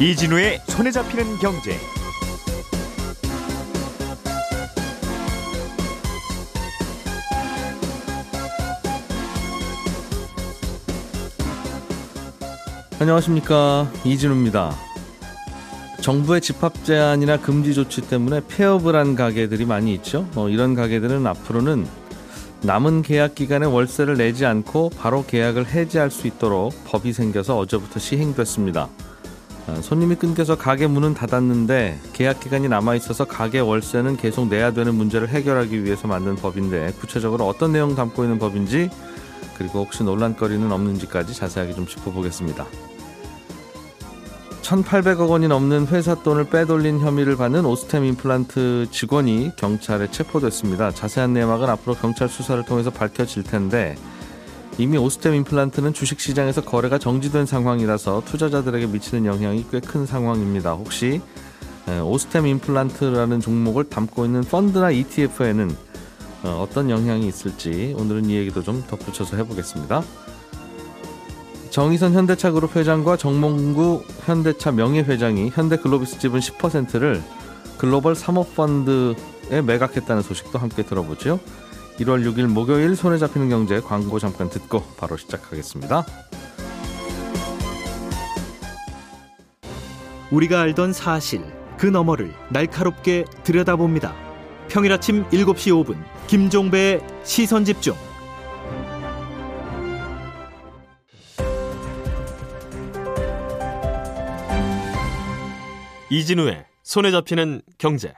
이진우의 0.00 0.60
손에 0.68 0.92
잡히는 0.92 1.38
경제. 1.38 1.76
안녕하십니까 13.00 13.90
이진우입니다. 14.04 14.72
정부의 16.00 16.42
집합 16.42 16.84
제한이나 16.84 17.40
금지 17.40 17.74
조치 17.74 18.00
때문에 18.00 18.42
폐업을 18.46 18.94
한 18.94 19.16
가게들이 19.16 19.64
많이 19.64 19.92
있죠. 19.94 20.28
어, 20.36 20.48
이런 20.48 20.76
가게들은 20.76 21.26
앞으로는 21.26 21.88
남은 22.62 23.02
계약 23.02 23.34
기간에 23.34 23.66
월세를 23.66 24.16
내지 24.16 24.46
않고 24.46 24.90
바로 24.90 25.24
계약을 25.26 25.66
해지할 25.66 26.12
수 26.12 26.28
있도록 26.28 26.72
법이 26.84 27.12
생겨서 27.12 27.58
어제부터 27.58 27.98
시행됐습니다. 27.98 28.88
어, 29.68 29.82
손님이 29.82 30.14
끊겨서 30.14 30.56
가게 30.56 30.86
문은 30.86 31.12
닫았는데 31.12 32.00
계약 32.14 32.40
기간이 32.40 32.68
남아 32.68 32.94
있어서 32.94 33.26
가게 33.26 33.58
월세는 33.60 34.16
계속 34.16 34.48
내야 34.48 34.72
되는 34.72 34.94
문제를 34.94 35.28
해결하기 35.28 35.84
위해서 35.84 36.08
만든 36.08 36.36
법인데 36.36 36.94
구체적으로 36.98 37.46
어떤 37.46 37.72
내용 37.72 37.94
담고 37.94 38.24
있는 38.24 38.38
법인지 38.38 38.88
그리고 39.58 39.80
혹시 39.80 40.04
논란거리는 40.04 40.72
없는지까지 40.72 41.34
자세하게 41.34 41.74
좀 41.74 41.86
짚어보겠습니다. 41.86 42.66
1,800억 44.62 45.28
원이 45.28 45.48
넘는 45.48 45.86
회사 45.88 46.14
돈을 46.14 46.48
빼돌린 46.48 47.00
혐의를 47.00 47.36
받는 47.36 47.64
오스템 47.64 48.04
임플란트 48.04 48.88
직원이 48.90 49.50
경찰에 49.56 50.10
체포됐습니다. 50.10 50.92
자세한 50.92 51.32
내막은 51.34 51.68
앞으로 51.68 51.94
경찰 51.94 52.28
수사를 52.28 52.62
통해서 52.64 52.90
밝혀질 52.90 53.42
텐데 53.42 53.96
이미 54.76 54.96
오스템 54.96 55.34
임플란트는 55.34 55.92
주식시장에서 55.92 56.62
거래가 56.62 56.98
정지된 56.98 57.46
상황이라서 57.46 58.22
투자자들에게 58.26 58.86
미치는 58.86 59.26
영향이 59.26 59.66
꽤 59.70 59.80
큰 59.80 60.06
상황입니다. 60.06 60.72
혹시 60.72 61.20
오스템 62.04 62.46
임플란트라는 62.46 63.40
종목을 63.40 63.84
담고 63.84 64.26
있는 64.26 64.42
펀드나 64.42 64.90
ETF에는 64.90 65.74
어, 66.44 66.64
어떤 66.68 66.90
영향이 66.90 67.26
있을지 67.26 67.94
오늘은 67.98 68.26
이 68.26 68.36
얘기도 68.36 68.62
좀 68.62 68.84
덧붙여서 68.86 69.36
해보겠습니다. 69.38 70.02
정의선 71.70 72.12
현대차그룹 72.12 72.76
회장과 72.76 73.16
정몽구 73.16 74.04
현대차 74.24 74.70
명예회장이 74.72 75.50
현대글로비스 75.54 76.18
지분 76.18 76.40
10%를 76.40 77.22
글로벌 77.78 78.14
사모펀드에 78.14 79.62
매각했다는 79.64 80.22
소식도 80.22 80.58
함께 80.58 80.82
들어보죠. 80.84 81.40
1월 81.98 82.24
6일 82.24 82.46
목요일 82.46 82.94
손에 82.94 83.18
잡히는 83.18 83.48
경제 83.48 83.80
광고 83.80 84.18
잠깐 84.18 84.48
듣고 84.48 84.82
바로 84.96 85.16
시작하겠습니다. 85.16 86.04
우리가 90.30 90.60
알던 90.60 90.92
사실 90.92 91.42
그 91.76 91.86
너머를 91.86 92.32
날카롭게 92.50 93.24
들여다봅니다. 93.42 94.14
평일 94.68 94.92
아침 94.92 95.24
7시 95.30 95.72
5분 95.84 95.96
김종배의 96.28 97.00
시선 97.24 97.64
집중. 97.64 97.94
이진우의 106.10 106.64
손에 106.84 107.10
잡히는 107.10 107.62
경제. 107.76 108.14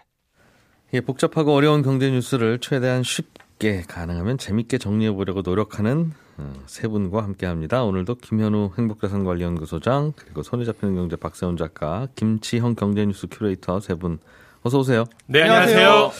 예, 0.92 1.00
복잡하고 1.00 1.54
어려운 1.54 1.82
경제 1.82 2.10
뉴스를 2.10 2.58
최대한 2.60 3.02
쉽게 3.02 3.49
가능하면 3.86 4.38
재밌게 4.38 4.78
정리해 4.78 5.10
보려고 5.12 5.42
노력하는 5.42 6.12
어, 6.38 6.52
세 6.66 6.88
분과 6.88 7.22
함께합니다. 7.22 7.84
오늘도 7.84 8.14
김현우 8.16 8.70
행복자산관리연구소장 8.78 10.14
그리고 10.16 10.42
손에 10.42 10.64
잡히는 10.64 10.94
경제 10.94 11.16
박세훈 11.16 11.56
작가 11.58 12.08
김치형 12.14 12.74
경제뉴스 12.74 13.26
큐레이터 13.30 13.80
세 13.80 13.94
분 13.94 14.18
어서 14.62 14.78
오세요. 14.78 15.04
네 15.26 15.42
안녕하세요. 15.42 16.10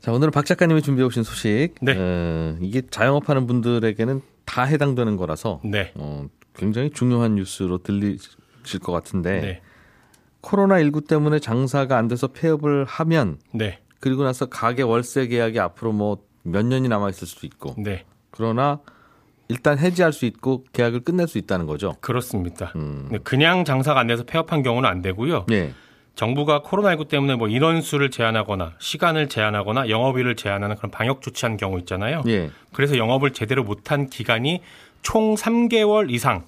자 0.00 0.12
오늘은 0.12 0.32
박 0.32 0.44
작가님이 0.46 0.82
준비해 0.82 1.06
오신 1.06 1.22
소식. 1.22 1.74
네. 1.80 1.94
어, 1.96 2.56
이게 2.60 2.82
자영업하는 2.90 3.46
분들에게는 3.46 4.20
다 4.44 4.64
해당되는 4.64 5.16
거라서 5.16 5.60
네. 5.64 5.92
어, 5.94 6.26
굉장히 6.56 6.90
중요한 6.90 7.36
뉴스로 7.36 7.78
들리실 7.84 8.80
것 8.82 8.90
같은데. 8.92 9.40
네. 9.40 9.60
코로나 10.40 10.78
19 10.80 11.02
때문에 11.02 11.38
장사가 11.38 11.96
안 11.96 12.06
돼서 12.08 12.26
폐업을 12.28 12.84
하면 12.84 13.38
네. 13.52 13.78
그리고 14.00 14.24
나서 14.24 14.46
가게 14.46 14.82
월세 14.82 15.26
계약이 15.28 15.58
앞으로 15.58 15.92
뭐 15.92 16.18
몇 16.44 16.64
년이 16.64 16.88
남아 16.88 17.10
있을 17.10 17.26
수도 17.26 17.46
있고 17.46 17.74
네. 17.78 18.04
그러나 18.30 18.80
일단 19.48 19.78
해지할 19.78 20.12
수 20.12 20.24
있고 20.26 20.64
계약을 20.72 21.00
끝낼 21.00 21.26
수 21.26 21.38
있다는 21.38 21.66
거죠. 21.66 21.96
그렇습니다. 22.00 22.72
음. 22.76 23.08
네, 23.10 23.18
그냥 23.22 23.64
장사가 23.64 24.00
안 24.00 24.06
돼서 24.06 24.24
폐업한 24.24 24.62
경우는 24.62 24.88
안 24.88 25.02
되고요. 25.02 25.46
예. 25.50 25.72
정부가 26.14 26.62
코로나19 26.62 27.08
때문에 27.08 27.34
뭐 27.34 27.48
인원수를 27.48 28.10
제한하거나 28.10 28.74
시간을 28.78 29.28
제한하거나 29.28 29.88
영업일을 29.88 30.36
제한하는 30.36 30.76
그런 30.76 30.90
방역 30.90 31.22
조치한 31.22 31.56
경우 31.56 31.78
있잖아요. 31.80 32.22
예. 32.28 32.50
그래서 32.72 32.96
영업을 32.96 33.32
제대로 33.32 33.64
못한 33.64 34.08
기간이 34.08 34.60
총 35.02 35.34
3개월 35.34 36.10
이상인 36.10 36.42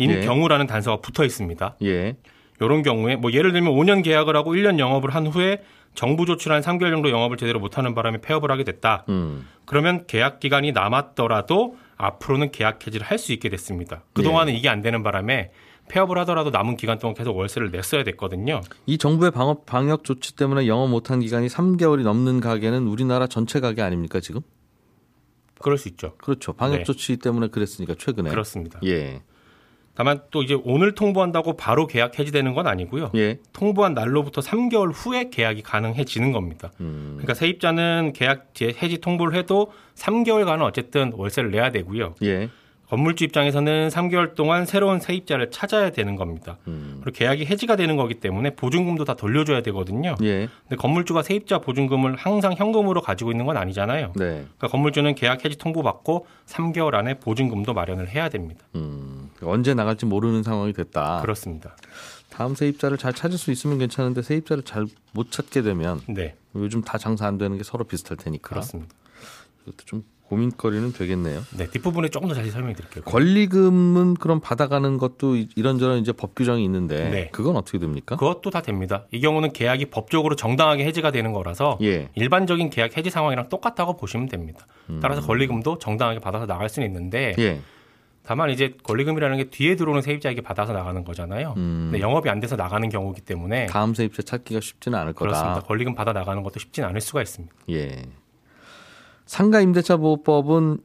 예. 0.00 0.20
경우라는 0.22 0.66
단서가 0.66 1.00
붙어 1.00 1.24
있습니다. 1.24 1.76
예. 1.82 2.16
이런 2.60 2.82
경우에 2.82 3.16
뭐 3.16 3.32
예를 3.32 3.52
들면 3.52 3.72
5년 3.72 4.02
계약을 4.02 4.34
하고 4.34 4.54
1년 4.54 4.78
영업을 4.78 5.14
한 5.14 5.26
후에 5.26 5.62
정부 5.94 6.24
조치를 6.26 6.56
한 6.56 6.62
3개월 6.62 6.90
정도 6.90 7.10
영업을 7.10 7.36
제대로 7.36 7.60
못하는 7.60 7.94
바람에 7.94 8.20
폐업을 8.20 8.50
하게 8.50 8.64
됐다. 8.64 9.04
음. 9.08 9.46
그러면 9.66 10.04
계약 10.06 10.40
기간이 10.40 10.72
남았더라도 10.72 11.76
앞으로는 11.96 12.50
계약 12.50 12.86
해지를 12.86 13.06
할 13.06 13.18
수 13.18 13.32
있게 13.32 13.48
됐습니다. 13.48 14.02
그동안은 14.14 14.54
이게 14.54 14.68
안 14.68 14.80
되는 14.82 15.02
바람에 15.02 15.52
폐업을 15.88 16.16
하더라도 16.18 16.50
남은 16.50 16.76
기간 16.76 16.98
동안 16.98 17.14
계속 17.14 17.36
월세를 17.36 17.70
냈어야 17.70 18.02
됐거든요. 18.04 18.62
이 18.86 18.96
정부의 18.98 19.30
방역 19.30 19.66
방역 19.66 20.04
조치 20.04 20.34
때문에 20.34 20.66
영업 20.66 20.88
못한 20.88 21.20
기간이 21.20 21.48
3개월이 21.48 22.02
넘는 22.02 22.40
가게는 22.40 22.86
우리나라 22.86 23.26
전체 23.26 23.60
가게 23.60 23.82
아닙니까 23.82 24.20
지금? 24.20 24.40
그럴 25.60 25.78
수 25.78 25.88
있죠. 25.88 26.16
그렇죠. 26.18 26.52
방역 26.54 26.78
네. 26.78 26.84
조치 26.84 27.16
때문에 27.18 27.48
그랬으니까 27.48 27.94
최근에. 27.96 28.30
그렇습니다. 28.30 28.80
예. 28.84 29.22
다만 29.94 30.20
또 30.30 30.42
이제 30.42 30.56
오늘 30.64 30.94
통보한다고 30.94 31.56
바로 31.56 31.86
계약 31.86 32.18
해지되는 32.18 32.54
건 32.54 32.66
아니고요. 32.66 33.10
예. 33.14 33.38
통보한 33.52 33.92
날로부터 33.92 34.40
3개월 34.40 34.90
후에 34.94 35.28
계약이 35.30 35.62
가능해지는 35.62 36.32
겁니다. 36.32 36.72
음. 36.80 37.12
그러니까 37.16 37.34
세입자는 37.34 38.12
계약 38.14 38.52
해지 38.60 38.98
통보를 38.98 39.36
해도 39.38 39.70
3개월간은 39.96 40.62
어쨌든 40.62 41.12
월세를 41.14 41.50
내야 41.50 41.70
되고요. 41.70 42.14
예. 42.22 42.48
건물주 42.92 43.24
입장에서는 43.24 43.88
3개월 43.88 44.34
동안 44.34 44.66
새로운 44.66 45.00
세입자를 45.00 45.50
찾아야 45.50 45.88
되는 45.88 46.14
겁니다. 46.14 46.58
음. 46.68 47.00
그리고 47.02 47.16
계약이 47.16 47.46
해지가 47.46 47.76
되는 47.76 47.96
거기 47.96 48.12
때문에 48.12 48.54
보증금도 48.54 49.06
다 49.06 49.14
돌려줘야 49.14 49.62
되거든요. 49.62 50.14
예. 50.22 50.46
근데 50.68 50.76
건물주가 50.76 51.22
세입자 51.22 51.60
보증금을 51.60 52.16
항상 52.16 52.52
현금으로 52.52 53.00
가지고 53.00 53.30
있는 53.30 53.46
건 53.46 53.56
아니잖아요. 53.56 54.12
네. 54.16 54.24
그러니까 54.26 54.68
건물주는 54.68 55.14
계약 55.14 55.42
해지 55.42 55.56
통보받고 55.56 56.26
3개월 56.44 56.92
안에 56.92 57.14
보증금도 57.18 57.72
마련을 57.72 58.10
해야 58.10 58.28
됩니다. 58.28 58.66
음. 58.74 59.30
언제 59.42 59.72
나갈지 59.72 60.04
모르는 60.04 60.42
상황이 60.42 60.74
됐다. 60.74 61.22
그렇습니다. 61.22 61.74
다음 62.28 62.54
세입자를 62.54 62.98
잘 62.98 63.14
찾을 63.14 63.38
수 63.38 63.50
있으면 63.52 63.78
괜찮은데 63.78 64.20
세입자를 64.20 64.64
잘 64.64 64.86
못 65.14 65.30
찾게 65.30 65.62
되면 65.62 66.00
네, 66.08 66.34
요즘 66.54 66.82
다 66.82 66.98
장사 66.98 67.26
안 67.26 67.38
되는 67.38 67.56
게 67.56 67.64
서로 67.64 67.84
비슷할 67.84 68.18
테니까 68.18 68.50
그렇습니다. 68.50 68.94
이것도 69.62 69.76
좀 69.86 70.04
고민거리는 70.32 70.92
되겠네요. 70.94 71.42
네, 71.58 71.68
뒷부분에 71.68 72.08
조금 72.08 72.28
더 72.28 72.34
자세히 72.34 72.50
설명해 72.50 72.74
드릴게요. 72.74 73.04
권리금은 73.04 74.14
그럼 74.14 74.40
받아가는 74.40 74.96
것도 74.96 75.36
이- 75.36 75.48
이런저런 75.56 75.98
이제 75.98 76.12
법 76.12 76.34
규정이 76.34 76.64
있는데 76.64 77.10
네. 77.10 77.28
그건 77.32 77.56
어떻게 77.56 77.78
됩니까? 77.78 78.16
그것도 78.16 78.48
다 78.50 78.62
됩니다. 78.62 79.04
이 79.10 79.20
경우는 79.20 79.52
계약이 79.52 79.86
법적으로 79.86 80.34
정당하게 80.34 80.84
해지가 80.86 81.10
되는 81.10 81.32
거라서 81.32 81.78
예. 81.82 82.08
일반적인 82.14 82.70
계약 82.70 82.96
해지 82.96 83.10
상황이랑 83.10 83.50
똑같다고 83.50 83.96
보시면 83.96 84.28
됩니다. 84.28 84.66
따라서 85.02 85.20
권리금도 85.22 85.78
정당하게 85.78 86.18
받아서 86.20 86.46
나갈 86.46 86.68
수는 86.70 86.88
있는데 86.88 87.34
예. 87.38 87.60
다만 88.24 88.50
이제 88.50 88.74
권리금이라는 88.84 89.36
게 89.36 89.44
뒤에 89.50 89.74
들어오는 89.76 90.00
세입자에게 90.00 90.42
받아서 90.42 90.72
나가는 90.72 91.04
거잖아요. 91.04 91.54
음. 91.56 91.88
근데 91.90 92.00
영업이 92.00 92.28
안 92.30 92.40
돼서 92.40 92.54
나가는 92.56 92.88
경우이기 92.88 93.20
때문에 93.22 93.66
다음 93.66 93.94
세입자 93.94 94.22
찾기가 94.22 94.60
쉽지는 94.60 94.96
않을 94.98 95.12
거다. 95.12 95.28
그렇습니다. 95.30 95.60
권리금 95.66 95.94
받아 95.94 96.12
나가는 96.12 96.42
것도 96.42 96.58
쉽진 96.60 96.84
않을 96.84 97.00
수가 97.00 97.20
있습니다. 97.20 97.54
예. 97.70 98.02
상가 99.32 99.62
임대차 99.62 99.96
보호법은 99.96 100.76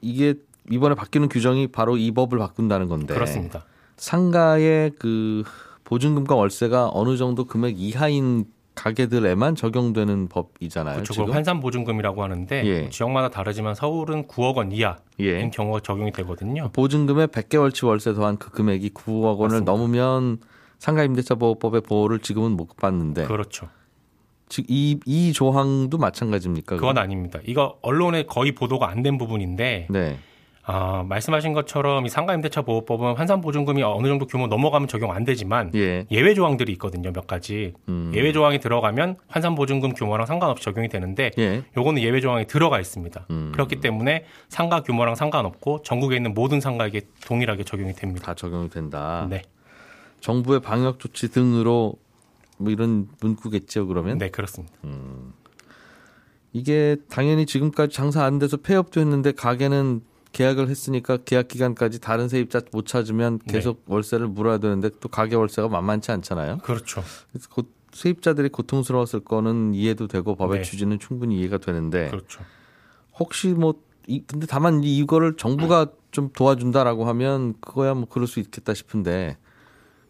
이게 0.00 0.36
이번에 0.70 0.94
바뀌는 0.94 1.28
규정이 1.28 1.66
바로 1.66 1.98
이 1.98 2.12
법을 2.12 2.38
바꾼다는 2.38 2.88
건데 2.88 3.12
그렇습니다. 3.12 3.66
상가의 3.98 4.92
그 4.98 5.42
보증금과 5.84 6.34
월세가 6.34 6.92
어느 6.94 7.18
정도 7.18 7.44
금액 7.44 7.78
이하인 7.78 8.46
가게들에만 8.74 9.54
적용되는 9.54 10.28
법이잖아요. 10.28 11.02
그렇죠. 11.02 11.26
환산 11.26 11.60
보증금이라고 11.60 12.22
하는데 12.22 12.64
예. 12.64 12.88
지역마다 12.88 13.28
다르지만 13.28 13.74
서울은 13.74 14.28
9억 14.28 14.56
원 14.56 14.72
이하인 14.72 14.96
예. 15.20 15.50
경우가 15.52 15.80
적용이 15.80 16.10
되거든요. 16.12 16.70
보증금에 16.72 17.26
100개월치 17.26 17.86
월세 17.86 18.14
더한 18.14 18.38
그 18.38 18.50
금액이 18.50 18.94
9억 18.94 19.36
원을 19.40 19.60
맞습니다. 19.60 19.72
넘으면 19.72 20.38
상가 20.78 21.04
임대차 21.04 21.34
보호법의 21.34 21.82
보호를 21.82 22.20
지금은 22.20 22.52
못 22.52 22.76
받는데 22.76 23.26
그렇죠. 23.26 23.68
즉이이 24.48 25.32
조항도 25.32 25.98
마찬가지입니까? 25.98 26.76
그건 26.76 26.98
아닙니다. 26.98 27.38
이거 27.46 27.78
언론에 27.82 28.24
거의 28.24 28.52
보도가 28.52 28.88
안 28.90 29.02
된 29.02 29.16
부분인데 29.18 29.86
네. 29.90 30.16
아, 30.70 31.02
말씀하신 31.08 31.54
것처럼 31.54 32.04
이 32.04 32.10
상가임대차 32.10 32.60
보호법은 32.60 33.14
환산 33.16 33.40
보증금이 33.40 33.82
어느 33.82 34.06
정도 34.06 34.26
규모 34.26 34.48
넘어가면 34.48 34.86
적용 34.86 35.12
안 35.12 35.24
되지만 35.24 35.70
예. 35.74 36.04
예외 36.10 36.34
조항들이 36.34 36.72
있거든요, 36.72 37.10
몇 37.10 37.26
가지. 37.26 37.72
음. 37.88 38.12
예외 38.14 38.32
조항이 38.32 38.58
들어가면 38.58 39.16
환산 39.28 39.54
보증금 39.54 39.94
규모랑 39.94 40.26
상관없이 40.26 40.62
적용이 40.64 40.88
되는데 40.88 41.30
예. 41.38 41.62
요거는 41.74 42.02
예외 42.02 42.20
조항이 42.20 42.46
들어가 42.46 42.80
있습니다. 42.80 43.26
음. 43.30 43.50
그렇기 43.54 43.76
때문에 43.80 44.24
상가 44.50 44.82
규모랑 44.82 45.14
상관없고 45.14 45.82
전국에 45.84 46.16
있는 46.16 46.34
모든 46.34 46.60
상가에게 46.60 47.00
동일하게 47.26 47.64
적용이 47.64 47.94
됩니다. 47.94 48.26
다 48.26 48.34
적용이 48.34 48.68
된다. 48.68 49.26
네. 49.30 49.40
정부의 50.20 50.60
방역 50.60 50.98
조치 50.98 51.30
등으로 51.30 51.94
뭐 52.58 52.70
이런 52.72 53.08
문구겠죠, 53.20 53.86
그러면? 53.86 54.18
네, 54.18 54.30
그렇습니다. 54.30 54.74
이게 56.52 56.96
당연히 57.08 57.46
지금까지 57.46 57.94
장사 57.94 58.24
안 58.24 58.38
돼서 58.38 58.56
폐업도 58.56 59.00
했는데 59.00 59.32
가게는 59.32 60.02
계약을 60.32 60.68
했으니까 60.68 61.18
계약 61.24 61.48
기간까지 61.48 62.00
다른 62.00 62.28
세입자 62.28 62.62
못 62.72 62.86
찾으면 62.86 63.40
네. 63.46 63.54
계속 63.54 63.82
월세를 63.86 64.28
물어야 64.28 64.58
되는데 64.58 64.90
또 65.00 65.08
가게 65.08 65.36
월세가 65.36 65.68
만만치 65.68 66.10
않잖아요. 66.12 66.58
그렇죠. 66.58 67.02
그래서 67.32 67.48
곧 67.50 67.70
세입자들이 67.92 68.50
고통스러웠을 68.50 69.20
거는 69.20 69.74
이해도 69.74 70.06
되고 70.08 70.34
법의 70.36 70.58
네. 70.58 70.62
취지는 70.62 70.98
충분히 70.98 71.38
이해가 71.40 71.58
되는데 71.58 72.08
그렇죠. 72.10 72.42
혹시 73.18 73.48
뭐 73.48 73.74
이, 74.06 74.22
근데 74.26 74.46
다만 74.46 74.82
이- 74.84 74.98
이거를 74.98 75.36
정부가 75.36 75.86
좀 76.10 76.30
도와준다라고 76.32 77.06
하면 77.06 77.54
그거야 77.60 77.92
뭐 77.94 78.06
그럴 78.08 78.26
수 78.26 78.40
있겠다 78.40 78.72
싶은데 78.74 79.36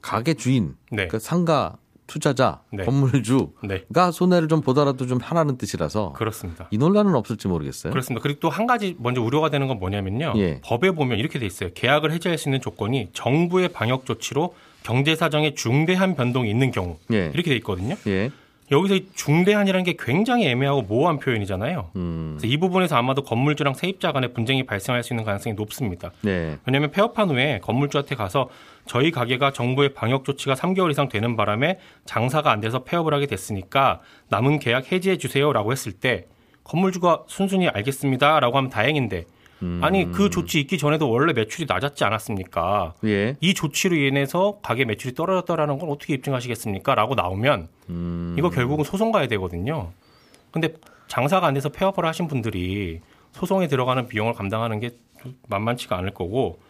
가게 0.01 0.35
주인, 0.35 0.77
네. 0.91 1.09
그러니까 1.09 1.19
상가 1.19 1.77
투자자, 2.09 2.63
네. 2.73 2.85
건물주가 2.85 3.53
네. 3.63 3.85
손해를 4.13 4.49
좀 4.49 4.61
보더라도 4.63 5.07
좀 5.07 5.19
하라는 5.23 5.57
뜻이라서 5.59 6.15
그렇습니다. 6.15 6.67
이 6.73 6.79
논란은 6.79 7.15
없을지 7.15 7.47
모르겠어요. 7.47 7.93
그렇습니다. 7.93 8.21
그리고 8.23 8.41
또 8.41 8.49
한 8.49 8.67
가지 8.67 8.97
먼저 8.99 9.23
우려가 9.23 9.51
되는 9.51 9.69
건 9.69 9.79
뭐냐면요. 9.79 10.33
예. 10.39 10.61
법에 10.65 10.91
보면 10.91 11.19
이렇게 11.19 11.39
돼 11.39 11.47
있어요. 11.47 11.71
계약을 11.75 12.11
해지할 12.11 12.39
수 12.39 12.49
있는 12.49 12.61
조건이 12.61 13.11
정부의 13.13 13.69
방역 13.69 14.05
조치로 14.07 14.55
경제 14.83 15.15
사정에 15.15 15.55
중대한 15.55 16.17
변동이 16.17 16.51
있는 16.51 16.71
경우 16.73 16.97
예. 17.13 17.31
이렇게 17.35 17.51
돼 17.51 17.57
있거든요. 17.57 17.95
예. 18.09 18.31
여기서 18.71 18.97
이 18.97 19.07
중대한이라는 19.15 19.85
게 19.85 19.97
굉장히 19.99 20.47
애매하고 20.47 20.83
모호한 20.83 21.21
표현이잖아요. 21.21 21.91
음. 21.97 22.37
그래서 22.39 22.53
이 22.53 22.59
부분에서 22.59 22.97
아마도 22.97 23.23
건물주랑 23.23 23.73
세입자 23.75 24.13
간의 24.13 24.35
분쟁이 24.35 24.65
발생할 24.67 25.03
수 25.03 25.15
있는 25.15 25.25
가능성이 25.25 25.55
높습니다. 25.55 26.11
네. 26.23 26.59
왜냐하면 26.67 26.91
폐업한 26.91 27.31
후에 27.31 27.61
건물주한테 27.63 28.15
가서 28.15 28.49
저희 28.89 29.11
가게가 29.11 29.53
정부의 29.53 29.95
방역 29.95 30.25
조치가 30.25 30.55
3개월 30.55 30.91
이상 30.91 31.09
되는 31.09 31.37
바람에 31.37 31.79
장사가 32.07 32.51
안 32.51 32.61
돼서 32.61 32.83
폐업을 32.83 33.15
하게 33.15 33.27
됐으니까 33.27 34.01
남은 34.31 34.59
계약 34.59 34.91
해지해 34.91 35.19
주세요라고 35.19 35.71
했을 35.71 35.93
때 35.93 36.27
건물주가 36.65 37.25
순순히 37.29 37.69
알겠습니다라고 37.69 38.57
하면 38.57 38.71
다행인데 38.71 39.27
아니 39.81 40.11
그 40.13 40.31
조치 40.31 40.61
있기 40.61 40.79
전에도 40.79 41.11
원래 41.11 41.33
매출이 41.33 41.67
낮았지 41.69 42.05
않았습니까? 42.05 42.95
예. 43.05 43.37
이 43.41 43.55
조치로 43.55 43.97
인해서 43.97 44.61
가게 44.63 44.85
매출이 44.85 45.15
떨어졌다라는 45.15 45.79
걸 45.79 45.91
어떻게 45.91 46.15
입증하시겠습니까? 46.15 46.95
라고 46.95 47.15
나오면 47.15 47.69
음. 47.91 48.37
이거 48.39 48.51
결국은 48.51 48.85
소송 48.85 49.11
가야 49.11 49.27
되거든요. 49.27 49.91
근데 50.53 50.75
장사가 51.09 51.47
안 51.47 51.55
돼서 51.55 51.71
폐업을 51.71 52.07
하신 52.07 52.29
분들이 52.29 53.01
소송에 53.33 53.67
들어가는 53.67 54.07
비용을 54.09 54.33
감당하는 54.35 54.79
게 54.79 54.91
만만치가 55.49 55.97
않을 55.99 56.13
거고 56.13 56.61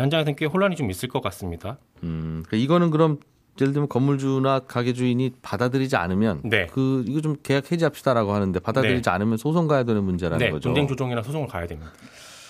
현장에서는 0.00 0.36
꽤 0.36 0.46
혼란이 0.46 0.76
좀 0.76 0.90
있을 0.90 1.08
것 1.08 1.22
같습니다. 1.22 1.78
음. 2.02 2.42
그러니까 2.46 2.64
이거는 2.64 2.90
그럼 2.90 3.18
예를 3.60 3.72
들면 3.72 3.88
건물주나 3.88 4.60
가게 4.60 4.92
주인이 4.92 5.32
받아들이지 5.42 5.96
않으면 5.96 6.40
네. 6.44 6.66
그 6.66 7.04
이거 7.06 7.20
좀 7.20 7.36
계약 7.42 7.70
해지합시다라고 7.70 8.32
하는데 8.32 8.58
받아들이지 8.58 9.08
않으면 9.08 9.36
소송 9.36 9.68
가야 9.68 9.84
되는 9.84 10.02
문제라는 10.02 10.44
네, 10.44 10.50
거죠. 10.50 10.68
분쟁 10.68 10.88
조정이나 10.88 11.22
소송을 11.22 11.46
가야 11.46 11.66
됩니다. 11.66 11.92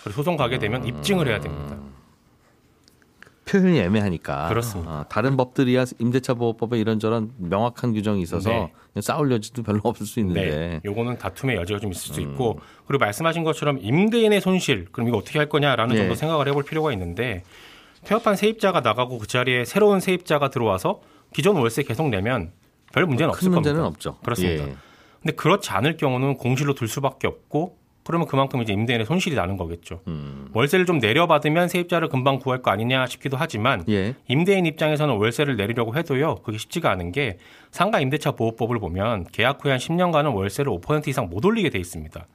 그리고 0.02 0.16
소송 0.16 0.36
가게 0.36 0.58
되면 0.58 0.84
입증을 0.86 1.28
해야 1.28 1.40
됩니다. 1.40 1.76
표현이 3.44 3.78
애매하니까. 3.78 4.48
그렇습니다. 4.48 4.90
어, 4.90 5.04
다른 5.08 5.36
법들이야 5.36 5.84
임대차 5.98 6.34
보호법에 6.34 6.78
이런저런 6.78 7.32
명확한 7.36 7.92
규정이 7.92 8.22
있어서 8.22 8.50
네. 8.50 9.00
싸울 9.00 9.30
여지도 9.32 9.62
별로 9.62 9.80
없을 9.84 10.06
수 10.06 10.20
있는데. 10.20 10.50
네, 10.50 10.80
요거는 10.84 11.18
다툼의 11.18 11.56
여지가 11.56 11.78
좀 11.78 11.92
있을 11.92 12.14
수 12.14 12.20
음. 12.20 12.30
있고 12.30 12.58
그리고 12.86 13.04
말씀하신 13.04 13.44
것처럼 13.44 13.78
임대인의 13.80 14.40
손실 14.40 14.86
그럼 14.92 15.08
이거 15.08 15.18
어떻게 15.18 15.38
할 15.38 15.48
거냐라는 15.48 15.94
예. 15.94 16.00
정도 16.00 16.14
생각을 16.14 16.48
해볼 16.48 16.64
필요가 16.64 16.92
있는데 16.92 17.42
폐업한 18.06 18.36
세입자가 18.36 18.80
나가고 18.80 19.18
그 19.18 19.26
자리에 19.26 19.64
새로운 19.64 20.00
세입자가 20.00 20.50
들어와서 20.50 21.00
기존 21.32 21.56
월세 21.56 21.82
계속 21.82 22.08
내면 22.08 22.52
별 22.92 23.06
문제는 23.06 23.32
큰 23.32 23.36
없을 23.36 23.50
문제는 23.50 23.80
겁니다. 23.80 23.88
없죠. 23.88 24.18
그렇습니다. 24.24 24.68
예. 24.68 24.76
근데 25.22 25.34
그렇지 25.36 25.70
않을 25.70 25.96
경우는 25.96 26.36
공실로 26.36 26.74
둘 26.74 26.86
수밖에 26.86 27.26
없고 27.26 27.78
그러면 28.04 28.28
그만큼 28.28 28.62
이제 28.62 28.72
임대인의 28.72 29.06
손실이 29.06 29.34
나는 29.34 29.56
거겠죠. 29.56 30.00
음. 30.06 30.48
월세를 30.52 30.86
좀 30.86 30.98
내려받으면 30.98 31.68
세입자를 31.68 32.08
금방 32.08 32.38
구할 32.38 32.62
거 32.62 32.70
아니냐 32.70 33.06
싶기도 33.06 33.36
하지만 33.36 33.84
예. 33.88 34.14
임대인 34.28 34.66
입장에서는 34.66 35.16
월세를 35.16 35.56
내리려고 35.56 35.96
해도요. 35.96 36.36
그게 36.36 36.58
쉽지가 36.58 36.90
않은 36.92 37.12
게 37.12 37.38
상가 37.70 38.00
임대차 38.00 38.32
보호법을 38.32 38.78
보면 38.78 39.26
계약 39.32 39.64
후에 39.64 39.72
한 39.72 39.78
10년간은 39.80 40.34
월세를 40.34 40.70
5% 40.70 41.08
이상 41.08 41.28
못 41.28 41.44
올리게 41.44 41.70
돼 41.70 41.78
있습니다. 41.78 42.26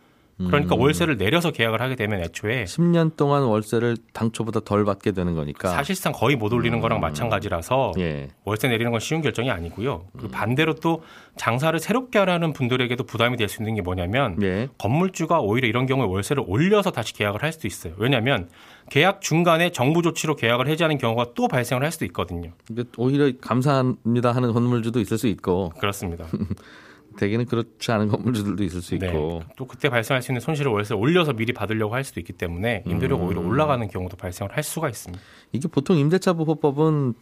그러니까 0.47 0.75
음. 0.75 0.79
월세를 0.79 1.17
내려서 1.17 1.51
계약을 1.51 1.81
하게 1.81 1.95
되면 1.95 2.21
애초에 2.21 2.63
10년 2.63 3.17
동안 3.17 3.43
월세를 3.43 3.97
당초보다 4.13 4.61
덜 4.61 4.85
받게 4.85 5.11
되는 5.11 5.35
거니까. 5.35 5.67
사실상 5.69 6.13
거의 6.13 6.37
못 6.37 6.53
올리는 6.53 6.79
거랑 6.79 7.01
마찬가지라서 7.01 7.91
예. 7.99 8.29
월세 8.45 8.69
내리는 8.69 8.89
건 8.91 9.01
쉬운 9.01 9.21
결정이 9.21 9.51
아니고요. 9.51 10.05
그리고 10.13 10.29
반대로 10.29 10.75
또 10.75 11.03
장사를 11.35 11.77
새롭게 11.79 12.19
하라는 12.19 12.53
분들에게도 12.53 13.03
부담이 13.03 13.35
될 13.37 13.49
수 13.49 13.61
있는 13.61 13.75
게 13.75 13.81
뭐냐면 13.81 14.41
예. 14.41 14.69
건물주가 14.77 15.39
오히려 15.41 15.67
이런 15.67 15.85
경우에 15.87 16.05
월세를 16.07 16.43
올려서 16.47 16.91
다시 16.91 17.13
계약을 17.13 17.43
할 17.43 17.51
수도 17.51 17.67
있어요. 17.67 17.93
왜냐하면 17.97 18.47
계약 18.89 19.21
중간에 19.21 19.71
정부 19.71 20.01
조치로 20.01 20.35
계약을 20.35 20.67
해지하는 20.67 20.97
경우가 20.97 21.33
또 21.35 21.47
발생을 21.47 21.83
할 21.83 21.91
수도 21.91 22.05
있거든요. 22.05 22.51
오히려 22.97 23.31
감사합니다 23.41 24.31
하는 24.31 24.53
건물주도 24.53 24.99
있을 25.01 25.17
수 25.17 25.27
있고 25.27 25.69
그렇습니다. 25.79 26.25
대개는 27.17 27.45
그렇지 27.45 27.91
않은 27.91 28.07
건물주들도 28.07 28.63
있을 28.63 28.81
수 28.81 28.97
네. 28.97 29.07
있고. 29.07 29.43
또 29.55 29.65
그때 29.65 29.89
발생할 29.89 30.21
수 30.21 30.31
있는 30.31 30.41
손실을 30.41 30.71
월세를 30.71 31.01
올려서 31.01 31.33
미리 31.33 31.53
받으려고 31.53 31.93
할 31.93 32.03
수도 32.03 32.19
있기 32.19 32.33
때문에 32.33 32.83
임대료가 32.87 33.23
오히려 33.23 33.41
올라가는 33.41 33.87
경우도 33.87 34.17
발생을 34.17 34.55
할 34.55 34.63
수가 34.63 34.89
있습니다. 34.89 35.21
이게 35.51 35.67
보통 35.67 35.97
임대차 35.97 36.33
보호법은 36.33 37.13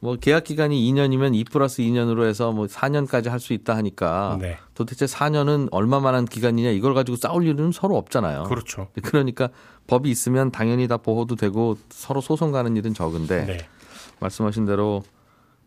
뭐 0.00 0.16
계약 0.16 0.42
기간이 0.42 0.90
2년이면 0.90 1.36
2 1.36 1.44
플러스 1.44 1.80
2년으로 1.80 2.24
해서 2.26 2.50
뭐 2.50 2.66
4년까지 2.66 3.28
할 3.28 3.38
수 3.38 3.52
있다 3.52 3.76
하니까 3.76 4.36
네. 4.40 4.56
도대체 4.74 5.04
4년은 5.06 5.68
얼마만한 5.70 6.24
기간이냐 6.24 6.70
이걸 6.70 6.92
가지고 6.94 7.16
싸울 7.16 7.46
일은 7.46 7.70
서로 7.70 7.96
없잖아요. 7.96 8.44
그렇죠. 8.44 8.88
그러니까 9.02 9.50
법이 9.86 10.10
있으면 10.10 10.50
당연히 10.50 10.88
다 10.88 10.96
보호도 10.96 11.36
되고 11.36 11.76
서로 11.88 12.20
소송 12.20 12.50
가는 12.50 12.76
일은 12.76 12.94
적은데 12.94 13.44
네. 13.46 13.58
말씀하신 14.18 14.66
대로 14.66 15.02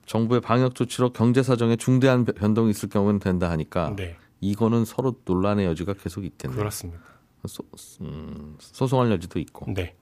정부의 0.05 0.41
방역 0.41 0.75
조치로 0.75 1.11
경제 1.13 1.41
사정에 1.43 1.75
중대한 1.75 2.25
변동이 2.25 2.69
있을 2.71 2.89
경우는 2.89 3.19
된다 3.19 3.49
하니까 3.49 3.93
네. 3.95 4.15
이거는 4.41 4.85
서로 4.85 5.15
논란의 5.25 5.65
여지가 5.65 5.93
계속 5.93 6.23
있겠네요. 6.25 6.57
그렇습니다. 6.57 7.01
소, 7.47 7.63
음, 8.01 8.55
소송할 8.59 9.11
여지도 9.11 9.39
있고. 9.39 9.71
네. 9.73 9.95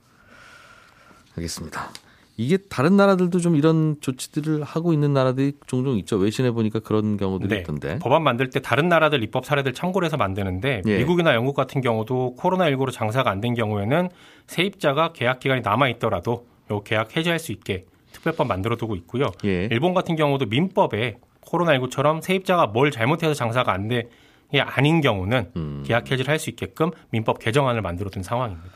알겠습니다. 1.37 1.89
이게 2.35 2.57
다른 2.57 2.97
나라들도 2.97 3.39
좀 3.39 3.55
이런 3.55 3.95
조치들을 4.01 4.63
하고 4.63 4.91
있는 4.91 5.13
나라들이 5.13 5.53
종종 5.67 5.97
있죠. 5.99 6.17
외신에 6.17 6.49
보니까 6.49 6.79
그런 6.79 7.15
경우들이 7.15 7.49
네. 7.49 7.59
있던데. 7.61 7.99
법안 7.99 8.23
만들 8.23 8.49
때 8.49 8.59
다른 8.59 8.89
나라들 8.89 9.21
입법 9.23 9.45
사례들 9.45 9.73
참고를 9.73 10.07
해서 10.07 10.17
만드는데 10.17 10.81
예. 10.87 10.97
미국이나 10.97 11.35
영국 11.35 11.53
같은 11.55 11.81
경우도 11.81 12.35
코로나19로 12.39 12.91
장사가 12.91 13.29
안 13.29 13.39
된 13.39 13.53
경우에는 13.53 14.09
세입자가 14.47 15.13
계약 15.13 15.39
기간이 15.39 15.61
남아 15.61 15.89
있더라도 15.89 16.47
요 16.71 16.81
계약 16.81 17.15
해지할 17.15 17.37
수 17.39 17.51
있게 17.51 17.85
특별법 18.23 18.47
만들어 18.47 18.77
두고 18.77 18.95
있고요. 18.95 19.31
예. 19.43 19.67
일본 19.69 19.93
같은 19.93 20.15
경우도 20.15 20.45
민법에 20.45 21.17
코로나19처럼 21.41 22.21
세입자가 22.21 22.67
뭘 22.67 22.89
잘못해서 22.89 23.33
장사가 23.33 23.71
안 23.73 23.89
돼. 23.89 24.09
게 24.51 24.61
아닌 24.61 25.01
경우는 25.01 25.51
음. 25.55 25.83
계약 25.85 26.11
해지를 26.11 26.29
할 26.31 26.37
수 26.39 26.49
있게끔 26.51 26.91
민법 27.09 27.39
개정안을 27.39 27.81
만들어 27.81 28.09
둔 28.09 28.23
상황입니다. 28.23 28.69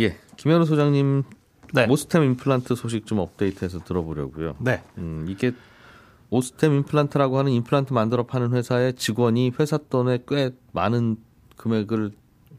예. 0.00 0.16
김현우 0.36 0.64
소장님 0.64 1.22
네. 1.74 1.86
모스템 1.86 2.24
임플란트 2.24 2.74
소식 2.74 3.06
좀 3.06 3.18
업데이트해서 3.18 3.80
들어보려고요. 3.80 4.56
네. 4.60 4.82
음, 4.98 5.26
이게 5.28 5.52
오스템 6.30 6.74
임플란트라고 6.74 7.38
하는 7.38 7.52
임플란트 7.52 7.92
만들어 7.92 8.24
파는 8.24 8.54
회사의 8.54 8.94
직원이 8.94 9.52
회사 9.60 9.76
돈에 9.76 10.20
꽤 10.26 10.50
많은 10.72 11.16
금액을 11.56 12.12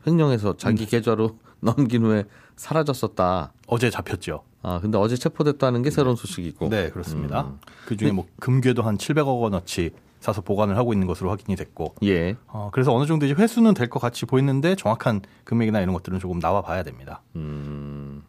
횡령해서 0.06 0.56
자기 0.58 0.86
계좌로 0.86 1.40
넘긴 1.62 2.04
후에 2.04 2.26
사라졌었다. 2.56 3.54
어제 3.68 3.90
잡혔죠. 3.90 4.44
아, 4.64 4.80
근데 4.80 4.98
어제 4.98 5.16
체포됐다는 5.16 5.82
게 5.82 5.90
새로운 5.90 6.16
소식이고. 6.16 6.70
네, 6.70 6.90
그렇습니다. 6.90 7.42
음. 7.48 7.60
그 7.88 7.98
중에 7.98 8.12
뭐 8.12 8.26
금괴도 8.40 8.84
한 8.84 8.98
700억 8.98 9.42
원어치 9.42 9.92
사서 10.20 10.42
보관을 10.42 10.78
하고 10.78 10.94
있는 10.94 11.08
것으로 11.08 11.32
확인이 11.32 11.56
됐고, 11.56 11.96
예. 12.04 12.36
어, 12.48 12.70
그래서 12.72 12.94
어느 12.94 13.08
정도 13.08 13.26
이제 13.26 13.34
회수는 13.34 13.74
될 13.74 13.90
것 13.90 14.00
같이 14.00 14.26
보이는데 14.28 14.76
정확한 14.76 15.22
금액이나 15.46 15.82
이런 15.82 15.94
것들은 15.94 16.20
조금 16.20 16.40
나와 16.40 16.62
봐야 16.62 16.84
됩니다. 16.84 17.24
음, 17.36 18.22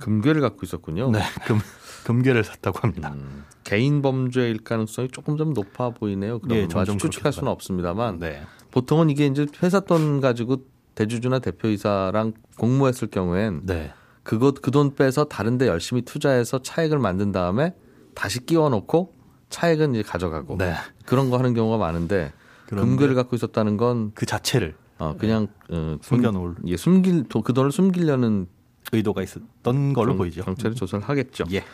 금괴를 0.00 0.40
갖고 0.40 0.60
있었군요. 0.64 1.10
네, 1.12 1.20
금 1.46 1.60
금괴를 2.04 2.42
샀다고 2.42 2.80
합니다. 2.80 3.12
음, 3.14 3.44
개인 3.62 4.02
범죄일 4.02 4.64
가능성이 4.64 5.06
조금 5.08 5.36
좀 5.36 5.52
높아 5.52 5.90
보이네요. 5.90 6.40
그럼 6.40 6.58
예, 6.58 6.66
아주 6.74 6.96
추측할 6.96 7.32
수는 7.32 7.48
없습니다만 7.52 8.18
네, 8.18 8.42
보통은 8.72 9.08
이게 9.10 9.26
이제 9.26 9.46
회사 9.62 9.78
돈 9.78 10.20
가지고 10.20 10.64
대주주나 10.96 11.38
대표이사랑 11.38 12.32
공모했을 12.58 13.08
경우엔 13.08 13.60
네, 13.66 13.92
그것 14.22 14.60
그 14.62 14.70
돈 14.70 14.94
빼서 14.94 15.24
다른데 15.24 15.66
열심히 15.66 16.02
투자해서 16.02 16.62
차익을 16.62 16.98
만든 16.98 17.32
다음에 17.32 17.74
다시 18.14 18.44
끼워놓고 18.44 19.14
차익은 19.48 19.94
이제 19.94 20.02
가져가고 20.02 20.58
네. 20.58 20.74
그런 21.06 21.30
거 21.30 21.38
하는 21.38 21.54
경우가 21.54 21.78
많은데 21.78 22.32
금괴를 22.66 23.14
갖고 23.14 23.34
있었다는 23.36 23.76
건 23.76 24.12
그 24.14 24.26
자체를 24.26 24.74
어, 24.98 25.16
그냥 25.18 25.48
어, 25.70 25.96
숨겨놓을 26.02 26.56
예, 26.66 26.76
숨길 26.76 27.24
도- 27.28 27.42
그 27.42 27.52
돈을 27.54 27.72
숨기려는 27.72 28.46
의도가 28.92 29.22
있었던 29.22 29.92
걸로 29.94 30.14
보이죠. 30.16 30.44
경찰이 30.44 30.74
조사를 30.74 31.08
하겠죠. 31.08 31.44
예. 31.52 31.64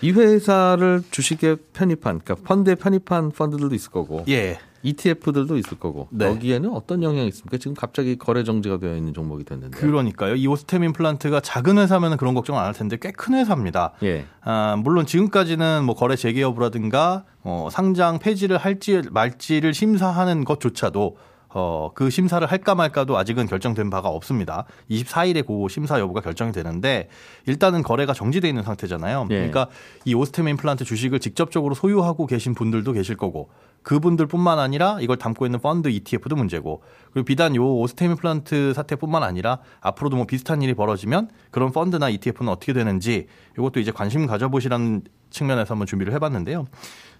이 0.00 0.10
회사를 0.12 1.02
주식에 1.10 1.56
편입한, 1.72 2.20
그러니까 2.20 2.46
펀드에 2.46 2.74
편입한 2.74 3.30
펀드들도 3.30 3.74
있을 3.74 3.90
거고, 3.90 4.24
예. 4.28 4.58
ETF들도 4.84 5.56
있을 5.56 5.78
거고, 5.78 6.06
네. 6.10 6.26
여기에는 6.26 6.70
어떤 6.72 7.02
영향이 7.02 7.26
있습니까? 7.28 7.56
지금 7.56 7.74
갑자기 7.74 8.16
거래 8.16 8.44
정지가 8.44 8.78
되어 8.78 8.96
있는 8.96 9.12
종목이 9.14 9.42
됐는데. 9.44 9.76
그러니까요. 9.76 10.36
이 10.36 10.46
오스템 10.46 10.84
임플란트가 10.84 11.40
작은 11.40 11.78
회사면 11.78 12.16
그런 12.16 12.34
걱정 12.34 12.56
안 12.58 12.66
할 12.66 12.72
텐데 12.74 12.96
꽤 13.00 13.10
큰 13.10 13.34
회사입니다. 13.34 13.92
예. 14.02 14.26
아, 14.42 14.76
물론 14.78 15.06
지금까지는 15.06 15.84
뭐 15.84 15.94
거래 15.94 16.14
재개 16.16 16.40
여부라든가 16.42 17.24
어, 17.42 17.68
상장 17.72 18.18
폐지를 18.18 18.56
할지 18.58 19.02
말지를 19.10 19.74
심사하는 19.74 20.44
것조차도 20.44 21.16
어, 21.56 21.92
그 21.94 22.10
심사를 22.10 22.44
할까 22.46 22.74
말까도 22.74 23.16
아직은 23.16 23.46
결정된 23.46 23.88
바가 23.88 24.08
없습니다. 24.08 24.64
24일에 24.90 25.46
그 25.46 25.68
심사 25.70 26.00
여부가 26.00 26.20
결정이 26.20 26.50
되는데 26.50 27.08
일단은 27.46 27.84
거래가 27.84 28.12
정지돼 28.12 28.48
있는 28.48 28.64
상태잖아요. 28.64 29.28
예. 29.30 29.34
그러니까 29.34 29.68
이 30.04 30.14
오스템 30.14 30.48
임플란트 30.48 30.84
주식을 30.84 31.20
직접적으로 31.20 31.74
소유하고 31.74 32.26
계신 32.26 32.54
분들도 32.54 32.92
계실 32.92 33.16
거고 33.16 33.50
그분들뿐만 33.84 34.58
아니라 34.58 34.98
이걸 35.00 35.16
담고 35.16 35.46
있는 35.46 35.60
펀드 35.60 35.88
ETF도 35.88 36.34
문제고 36.34 36.82
그리고 37.12 37.24
비단 37.24 37.54
요 37.54 37.64
오스템 37.76 38.10
임플란트 38.10 38.74
사태뿐만 38.74 39.22
아니라 39.22 39.60
앞으로도 39.80 40.16
뭐 40.16 40.26
비슷한 40.26 40.60
일이 40.60 40.74
벌어지면 40.74 41.28
그런 41.52 41.70
펀드나 41.70 42.08
ETF는 42.08 42.50
어떻게 42.50 42.72
되는지 42.72 43.28
이것도 43.56 43.78
이제 43.78 43.92
관심 43.92 44.26
가져보시라는 44.26 45.02
측면에서 45.30 45.74
한번 45.74 45.86
준비를 45.86 46.12
해봤는데요. 46.14 46.66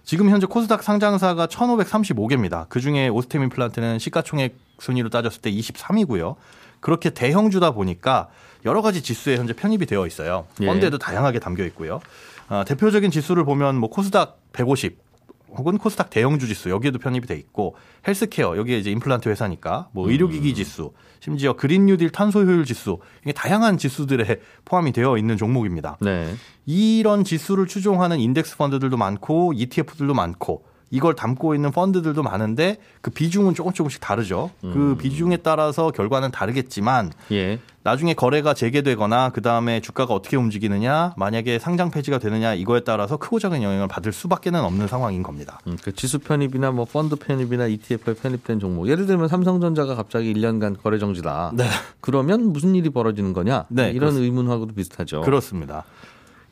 지금 0.05 0.29
현재 0.29 0.45
코스닥 0.45 0.83
상장사가 0.83 1.47
1,535개입니다. 1.47 2.67
그 2.69 2.79
중에 2.79 3.07
오스템 3.07 3.41
임플란트는 3.43 3.97
시가총액 3.97 4.55
순위로 4.79 5.09
따졌을 5.09 5.41
때 5.41 5.51
23위고요. 5.51 6.35
그렇게 6.79 7.09
대형주다 7.09 7.71
보니까 7.71 8.29
여러 8.65 8.83
가지 8.83 9.01
지수에 9.01 9.37
현재 9.37 9.53
편입이 9.53 9.87
되어 9.87 10.05
있어요. 10.05 10.45
예. 10.61 10.67
펀드에도 10.67 10.99
다양하게 10.99 11.39
담겨 11.39 11.63
있고요. 11.65 12.01
아, 12.47 12.63
대표적인 12.63 13.09
지수를 13.09 13.43
보면 13.45 13.77
뭐 13.77 13.89
코스닥 13.89 14.37
150 14.53 15.04
혹은 15.49 15.77
코스닥 15.77 16.09
대형 16.09 16.39
주 16.39 16.47
지수 16.47 16.69
여기에도 16.69 16.99
편입이 16.99 17.27
돼 17.27 17.35
있고 17.35 17.75
헬스케어 18.07 18.57
여기에 18.57 18.79
이제 18.79 18.91
임플란트 18.91 19.29
회사니까 19.29 19.89
뭐 19.91 20.09
의료기기 20.09 20.53
지수 20.53 20.91
심지어 21.19 21.53
그린 21.53 21.85
뉴딜 21.85 22.09
탄소 22.11 22.41
효율 22.41 22.65
지수 22.65 22.99
이게 23.23 23.31
다양한 23.31 23.77
지수들에 23.77 24.41
포함이 24.65 24.91
되어 24.91 25.17
있는 25.17 25.37
종목입니다. 25.37 25.97
네. 26.01 26.33
이런 26.65 27.23
지수를 27.23 27.67
추종하는 27.67 28.19
인덱스 28.19 28.57
펀드들도 28.57 28.97
많고 28.97 29.53
ETF들도 29.55 30.13
많고 30.13 30.65
이걸 30.91 31.15
담고 31.15 31.55
있는 31.55 31.71
펀드들도 31.71 32.21
많은데 32.23 32.77
그 33.01 33.11
비중은 33.11 33.53
조금 33.55 33.73
조금씩 33.73 34.01
다르죠. 34.01 34.51
그 34.61 34.95
비중에 34.99 35.37
따라서 35.37 35.91
결과는 35.91 36.31
다르겠지만 36.31 37.11
예. 37.31 37.59
나중에 37.85 38.15
거래가 38.15 38.55
재개되거나 38.55 39.29
그 39.29 39.43
다음에 39.43 39.79
주가가 39.79 40.15
어떻게 40.15 40.37
움직이느냐, 40.37 41.13
만약에 41.17 41.59
상장 41.59 41.91
폐지가 41.91 42.17
되느냐 42.17 42.55
이거에 42.55 42.79
따라서 42.79 43.17
크고 43.17 43.37
작은 43.37 43.61
영향을 43.61 43.87
받을 43.87 44.11
수밖에는 44.11 44.63
없는 44.63 44.87
상황인 44.87 45.21
겁니다. 45.21 45.59
음, 45.67 45.77
그 45.83 45.93
지수 45.93 46.17
편입이나 46.17 46.71
뭐 46.71 46.85
펀드 46.85 47.15
편입이나 47.15 47.67
ETF에 47.67 48.15
편입된 48.15 48.59
종목. 48.59 48.87
예를 48.87 49.05
들면 49.05 49.27
삼성전자가 49.27 49.93
갑자기 49.93 50.33
1년간 50.33 50.81
거래 50.81 50.97
정지다. 50.97 51.51
네. 51.53 51.65
그러면 52.01 52.51
무슨 52.51 52.73
일이 52.73 52.89
벌어지는 52.89 53.33
거냐? 53.33 53.65
네, 53.69 53.89
이런 53.89 53.99
그렇습니다. 53.99 54.25
의문하고도 54.25 54.73
비슷하죠. 54.73 55.21
그렇습니다. 55.21 55.83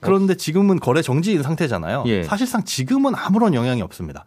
그런데 0.03 0.35
지금은 0.35 0.79
거래 0.79 1.01
정지인 1.01 1.43
상태잖아요. 1.43 2.03
예. 2.07 2.23
사실상 2.23 2.63
지금은 2.63 3.13
아무런 3.15 3.53
영향이 3.53 3.81
없습니다. 3.81 4.25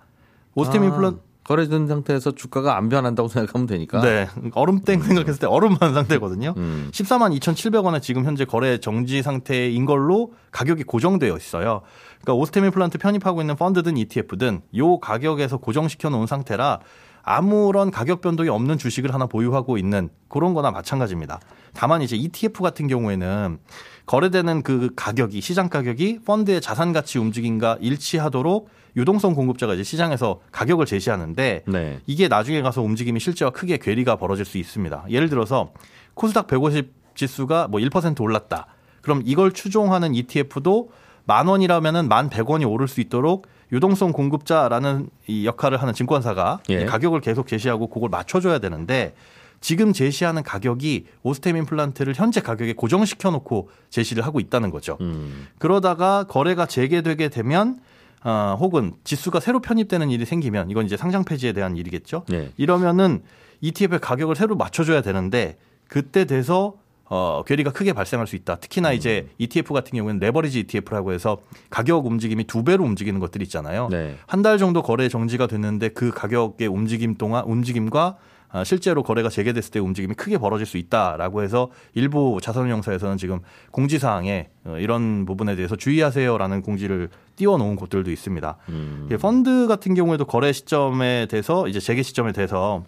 오스템 0.54 0.82
아, 0.82 0.86
임플란 0.86 1.20
거래된 1.44 1.86
상태에서 1.86 2.32
주가가 2.32 2.76
안 2.76 2.88
변한다고 2.88 3.28
생각하면 3.30 3.66
되니까. 3.66 4.00
네 4.00 4.28
얼음땡 4.52 5.02
생각했을 5.02 5.40
때 5.40 5.46
얼음만 5.46 5.78
상태거든요. 5.94 6.54
음. 6.56 6.88
14만 6.92 7.38
2,700원에 7.38 8.02
지금 8.02 8.24
현재 8.24 8.44
거래 8.44 8.78
정지 8.78 9.22
상태인 9.22 9.84
걸로 9.86 10.32
가격이 10.50 10.84
고정되어 10.84 11.36
있어요. 11.36 11.82
그러니까 12.20 12.34
오스템 12.34 12.64
임플란트 12.64 12.98
편입하고 12.98 13.40
있는 13.40 13.54
펀드든 13.54 13.96
ETF든 13.96 14.62
요 14.76 14.98
가격에서 14.98 15.58
고정시켜 15.58 16.10
놓은 16.10 16.26
상태라 16.26 16.80
아무런 17.26 17.90
가격 17.90 18.20
변동이 18.20 18.48
없는 18.48 18.78
주식을 18.78 19.12
하나 19.12 19.26
보유하고 19.26 19.78
있는 19.78 20.08
그런 20.28 20.54
거나 20.54 20.70
마찬가지입니다. 20.70 21.40
다만 21.74 22.00
이제 22.00 22.14
ETF 22.16 22.62
같은 22.62 22.86
경우에는 22.86 23.58
거래되는 24.06 24.62
그 24.62 24.90
가격이 24.94 25.40
시장 25.40 25.68
가격이 25.68 26.20
펀드의 26.24 26.60
자산 26.60 26.92
가치 26.92 27.18
움직임과 27.18 27.78
일치하도록 27.80 28.68
유동성 28.96 29.34
공급자가 29.34 29.74
이제 29.74 29.82
시장에서 29.82 30.40
가격을 30.52 30.86
제시하는데 30.86 31.64
네. 31.66 32.00
이게 32.06 32.28
나중에 32.28 32.62
가서 32.62 32.80
움직임이 32.80 33.18
실제와 33.18 33.50
크게 33.50 33.78
괴리가 33.78 34.14
벌어질 34.16 34.44
수 34.44 34.56
있습니다. 34.56 35.06
예를 35.10 35.28
들어서 35.28 35.72
코스닥 36.14 36.46
150 36.46 36.92
지수가 37.16 37.66
뭐 37.68 37.80
1% 37.80 38.20
올랐다. 38.20 38.68
그럼 39.02 39.22
이걸 39.24 39.50
추종하는 39.50 40.14
ETF도 40.14 40.90
만 41.24 41.48
원이라면은 41.48 42.08
만 42.08 42.30
100원이 42.30 42.70
오를 42.70 42.86
수 42.86 43.00
있도록 43.00 43.48
유동성 43.72 44.12
공급자라는 44.12 45.08
이 45.26 45.46
역할을 45.46 45.80
하는 45.80 45.92
증권사가 45.94 46.60
예. 46.70 46.82
이 46.82 46.86
가격을 46.86 47.20
계속 47.20 47.48
제시하고 47.48 47.88
그걸 47.88 48.08
맞춰줘야 48.08 48.58
되는데 48.58 49.14
지금 49.60 49.92
제시하는 49.92 50.42
가격이 50.42 51.06
오스템 51.22 51.56
임플란트를 51.56 52.14
현재 52.14 52.40
가격에 52.40 52.74
고정시켜 52.74 53.30
놓고 53.30 53.70
제시를 53.90 54.24
하고 54.24 54.38
있다는 54.38 54.70
거죠. 54.70 54.98
음. 55.00 55.48
그러다가 55.58 56.24
거래가 56.24 56.66
재개되게 56.66 57.28
되면 57.28 57.80
어, 58.22 58.56
혹은 58.58 58.92
지수가 59.04 59.40
새로 59.40 59.60
편입되는 59.60 60.10
일이 60.10 60.24
생기면 60.24 60.70
이건 60.70 60.84
이제 60.86 60.96
상장 60.96 61.24
폐지에 61.24 61.52
대한 61.52 61.76
일이겠죠. 61.76 62.24
네. 62.28 62.50
이러면은 62.56 63.22
ETF의 63.60 64.00
가격을 64.00 64.36
새로 64.36 64.56
맞춰줘야 64.56 65.00
되는데 65.00 65.56
그때 65.88 66.24
돼서 66.24 66.74
어, 67.08 67.42
괴리가 67.46 67.72
크게 67.72 67.92
발생할 67.92 68.26
수 68.26 68.36
있다. 68.36 68.56
특히나 68.56 68.92
이제 68.92 69.28
ETF 69.38 69.72
같은 69.72 69.96
경우에는 69.96 70.20
레버리지 70.20 70.60
ETF라고 70.60 71.12
해서 71.12 71.38
가격 71.70 72.06
움직임이 72.06 72.44
두 72.44 72.64
배로 72.64 72.84
움직이는 72.84 73.20
것들이 73.20 73.44
있잖아요. 73.44 73.88
네. 73.90 74.16
한달 74.26 74.58
정도 74.58 74.82
거래 74.82 75.08
정지가 75.08 75.46
됐는데 75.46 75.90
그 75.90 76.10
가격의 76.10 76.66
움직임 76.68 77.14
동안 77.14 77.44
움직임과 77.44 78.16
아, 78.48 78.64
실제로 78.64 79.02
거래가 79.02 79.28
재개됐을 79.28 79.70
때 79.72 79.78
움직임이 79.80 80.14
크게 80.14 80.38
벌어질 80.38 80.66
수 80.66 80.78
있다라고 80.78 81.42
해서 81.42 81.70
일부 81.94 82.38
자산운용사에서는 82.40 83.18
지금 83.18 83.40
공지사항에 83.70 84.48
어, 84.64 84.76
이런 84.78 85.26
부분에 85.26 85.56
대해서 85.56 85.76
주의하세요라는 85.76 86.62
공지를 86.62 87.08
띄워놓은 87.36 87.76
곳들도 87.76 88.10
있습니다. 88.10 88.56
음. 88.68 89.08
예, 89.10 89.16
펀드 89.16 89.66
같은 89.66 89.94
경우에도 89.94 90.24
거래 90.24 90.52
시점에 90.52 91.26
대해서 91.26 91.68
이제 91.68 91.80
재개 91.80 92.02
시점에 92.02 92.32
대해서 92.32 92.84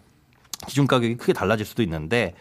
기준 0.66 0.86
가격이 0.86 1.16
크게 1.16 1.32
달라질 1.32 1.66
수도 1.66 1.82
있는데 1.82 2.34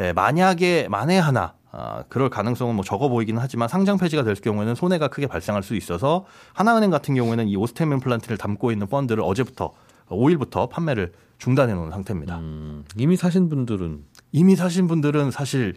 예, 0.00 0.12
만약에 0.12 0.88
만에 0.88 1.18
하나 1.18 1.54
아, 1.70 2.02
그럴 2.08 2.30
가능성은 2.30 2.74
뭐 2.74 2.84
적어 2.84 3.08
보이기는 3.08 3.40
하지만 3.40 3.68
상장 3.68 3.98
폐지가 3.98 4.22
될 4.24 4.34
경우에는 4.34 4.74
손해가 4.74 5.08
크게 5.08 5.26
발생할 5.26 5.62
수 5.62 5.74
있어서 5.76 6.24
하나은행 6.54 6.90
같은 6.90 7.14
경우에는 7.14 7.46
이 7.48 7.56
오스템 7.56 7.92
임플란트를 7.92 8.38
담고 8.38 8.72
있는 8.72 8.86
펀드를 8.86 9.22
어제부터 9.22 9.72
5일부터 10.08 10.70
판매를 10.70 11.12
중단해 11.38 11.74
놓은 11.74 11.90
상태입니다. 11.90 12.38
음, 12.38 12.84
이미 12.96 13.16
사신 13.16 13.48
분들은 13.48 14.02
이미 14.32 14.56
사신 14.56 14.86
분들은 14.86 15.30
사실 15.30 15.74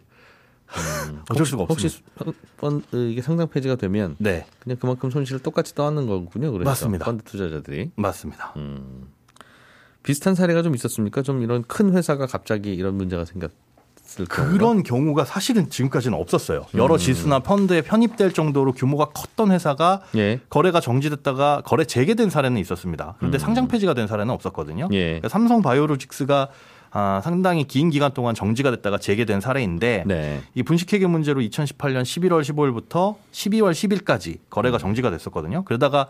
어쩔 1.30 1.46
수가 1.46 1.66
혹시 1.66 1.88
없습니다. 1.88 2.24
수- 2.24 2.34
펀- 2.58 2.78
어, 2.94 2.98
이게 2.98 3.22
상장 3.22 3.50
폐지가 3.50 3.76
되면 3.76 4.16
네, 4.20 4.46
그냥 4.60 4.78
그만큼 4.80 5.10
손실을 5.12 5.42
똑같이 5.44 5.76
떠안는 5.76 6.08
거군요. 6.08 6.52
그래서 6.54 6.70
맞습니다. 6.70 7.06
펀드 7.06 7.24
투자자들이 7.26 7.92
맞습니다. 7.96 8.54
음. 8.56 9.10
비슷한 10.04 10.34
사례가 10.34 10.64
좀 10.64 10.74
있었습니까? 10.74 11.22
좀 11.22 11.42
이런 11.44 11.64
큰 11.64 11.94
회사가 11.94 12.26
갑자기 12.28 12.74
이런 12.74 12.96
문제가 12.96 13.26
생겼 13.26 13.52
을 14.20 14.26
경우가? 14.28 14.52
그런 14.52 14.84
경우가 14.84 15.26
사실은 15.26 15.70
지금까지는 15.70 16.18
없었어요. 16.18 16.66
여러 16.76 16.96
음. 16.96 16.98
지수나 16.98 17.40
펀드에 17.40 17.82
편입될 17.82 18.34
정도로 18.34 18.74
규모가 18.74 19.06
컸던 19.06 19.52
회사가 19.52 20.02
예. 20.16 20.40
거래가 20.50 20.80
정지됐다가 20.80 21.62
거래 21.66 21.86
재개된 21.86 22.30
사례는 22.30 22.60
있었습니다. 22.62 23.16
그런데 23.18 23.38
음. 23.38 23.40
상장 23.40 23.68
폐지가 23.68 23.94
된 23.94 24.08
사례는 24.08 24.34
없었거든요. 24.34 24.90
예. 24.92 25.06
그러니까 25.06 25.30
삼성 25.30 25.62
바이오로직스가 25.62 26.50
아, 26.94 27.22
상당히 27.24 27.64
긴 27.64 27.90
기간 27.90 28.14
동안 28.14 28.36
정지가 28.36 28.70
됐다가 28.72 28.98
재개된 28.98 29.40
사례인데 29.40 30.04
네. 30.06 30.42
이 30.56 30.64
분식회계 30.64 31.08
문제로 31.08 31.40
2018년 31.40 32.04
11월 32.04 32.42
15일부터 32.42 33.16
12월 33.32 33.72
10일까지 33.72 34.40
거래가 34.50 34.78
정지가 34.78 35.10
됐었거든요. 35.10 35.64
그러다가 35.64 36.10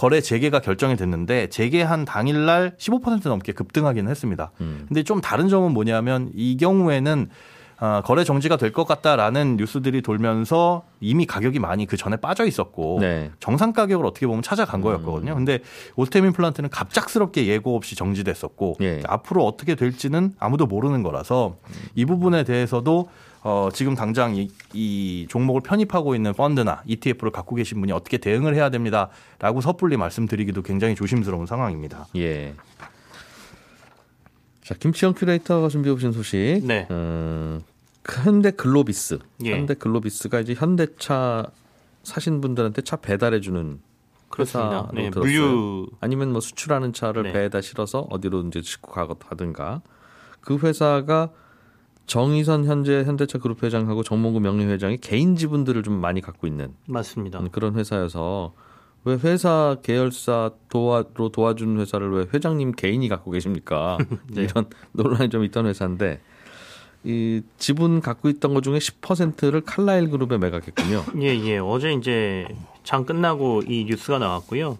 거래 0.00 0.22
재개가 0.22 0.60
결정이 0.60 0.96
됐는데 0.96 1.48
재개한 1.48 2.06
당일날 2.06 2.72
15% 2.78 3.28
넘게 3.28 3.52
급등하기는 3.52 4.10
했습니다. 4.10 4.50
음. 4.62 4.86
근데 4.88 5.02
좀 5.02 5.20
다른 5.20 5.50
점은 5.50 5.72
뭐냐면 5.72 6.30
이 6.34 6.56
경우에는 6.56 7.28
아, 7.82 8.00
거래 8.02 8.24
정지가 8.24 8.56
될 8.56 8.72
것 8.72 8.86
같다라는 8.86 9.58
뉴스들이 9.58 10.00
돌면서 10.00 10.84
이미 11.00 11.26
가격이 11.26 11.58
많이 11.58 11.84
그 11.84 11.98
전에 11.98 12.16
빠져 12.16 12.46
있었고 12.46 12.96
네. 13.02 13.30
정상 13.40 13.74
가격을 13.74 14.06
어떻게 14.06 14.26
보면 14.26 14.40
찾아간 14.42 14.80
거였거든요. 14.80 15.34
근데 15.34 15.58
오스템 15.96 16.24
임플란트는 16.24 16.70
갑작스럽게 16.70 17.46
예고 17.46 17.76
없이 17.76 17.94
정지됐었고 17.94 18.76
예. 18.80 19.02
앞으로 19.06 19.44
어떻게 19.44 19.74
될지는 19.74 20.32
아무도 20.38 20.64
모르는 20.66 21.02
거라서 21.02 21.56
이 21.94 22.06
부분에 22.06 22.44
대해서도 22.44 23.10
어, 23.42 23.70
지금 23.72 23.94
당장 23.94 24.36
이, 24.36 24.50
이 24.74 25.26
종목을 25.28 25.62
편입하고 25.62 26.14
있는 26.14 26.34
펀드나 26.34 26.82
ETF를 26.86 27.30
갖고 27.30 27.56
계신 27.56 27.80
분이 27.80 27.92
어떻게 27.92 28.18
대응을 28.18 28.54
해야 28.54 28.68
됩니다라고 28.68 29.60
섣불리 29.62 29.96
말씀드리기도 29.96 30.62
굉장히 30.62 30.94
조심스러운 30.94 31.46
상황입니다. 31.46 32.06
예. 32.16 32.54
자, 34.62 34.74
김치형 34.74 35.14
큐레이터가 35.14 35.68
준비해 35.68 35.94
오신 35.94 36.12
소식. 36.12 36.62
네. 36.64 36.86
음, 36.90 37.62
현대 38.06 38.50
글로비스. 38.50 39.18
예. 39.44 39.52
현대 39.52 39.74
글로비스가 39.74 40.40
이제 40.40 40.54
현대차 40.54 41.46
사신 42.02 42.40
분들한테 42.40 42.82
차 42.82 42.96
배달해 42.96 43.40
주는 43.40 43.80
그렇습니다. 44.28 44.90
네, 44.94 45.10
들었어요. 45.10 45.20
물류 45.20 45.88
아니면 46.00 46.30
뭐 46.32 46.40
수출하는 46.40 46.92
차를 46.92 47.24
네. 47.24 47.32
배에다 47.32 47.60
실어서 47.60 48.06
어디로 48.10 48.42
이제 48.42 48.62
싣고 48.62 48.92
가든가 48.92 49.82
그 50.40 50.56
회사가 50.58 51.30
정의선 52.06 52.64
현재 52.64 53.04
현대차 53.04 53.38
그룹 53.38 53.62
회장하고 53.62 54.02
정몽구 54.02 54.40
명예회장이 54.40 54.98
개인 54.98 55.36
지분들을 55.36 55.82
좀 55.82 56.00
많이 56.00 56.20
갖고 56.20 56.46
있는 56.46 56.74
맞습니다. 56.86 57.40
그런 57.52 57.76
회사여서 57.76 58.52
왜 59.04 59.14
회사 59.14 59.76
계열사 59.82 60.50
도와로 60.68 61.30
도와주는 61.30 61.80
회사를 61.80 62.10
왜 62.12 62.26
회장님 62.32 62.72
개인이 62.72 63.08
갖고 63.08 63.30
계십니까? 63.30 63.96
네. 64.28 64.42
이런 64.42 64.66
논란이 64.92 65.30
좀 65.30 65.44
있던 65.44 65.66
회사인데 65.66 66.20
이 67.04 67.40
지분 67.56 68.00
갖고 68.00 68.28
있던 68.28 68.52
것 68.52 68.62
중에 68.62 68.78
10%를 68.78 69.62
칼라일 69.62 70.10
그룹에 70.10 70.36
매각했군요. 70.36 71.04
예, 71.22 71.28
예. 71.46 71.58
어제 71.58 71.92
이제 71.92 72.46
장 72.84 73.06
끝나고 73.06 73.62
이 73.66 73.84
뉴스가 73.84 74.18
나왔고요. 74.18 74.76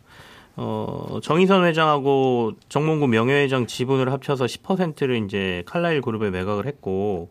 어, 0.57 1.21
정의선 1.23 1.65
회장하고 1.65 2.53
정몽구 2.69 3.07
명예회장 3.07 3.67
지분을 3.67 4.13
합쳐서 4.13 4.47
10%를 4.47 5.25
이제 5.25 5.63
칼라일 5.67 6.03
그룹에 6.03 6.31
매각을 6.31 6.67
했고, 6.67 7.31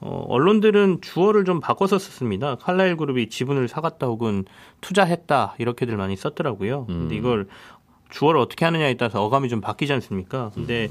어, 0.00 0.24
언론들은 0.28 1.00
주어를 1.02 1.44
좀 1.44 1.60
바꿔서 1.60 1.98
썼습니다. 1.98 2.56
칼라일 2.56 2.96
그룹이 2.96 3.28
지분을 3.28 3.68
사갔다 3.68 4.06
혹은 4.06 4.44
투자했다 4.80 5.56
이렇게들 5.58 5.96
많이 5.96 6.16
썼더라고요. 6.16 6.86
근데 6.86 7.16
이걸 7.16 7.48
주어를 8.10 8.40
어떻게 8.40 8.64
하느냐에 8.64 8.94
따라서 8.94 9.22
어감이 9.24 9.48
좀 9.48 9.60
바뀌지 9.60 9.92
않습니까? 9.92 10.50
근데 10.54 10.88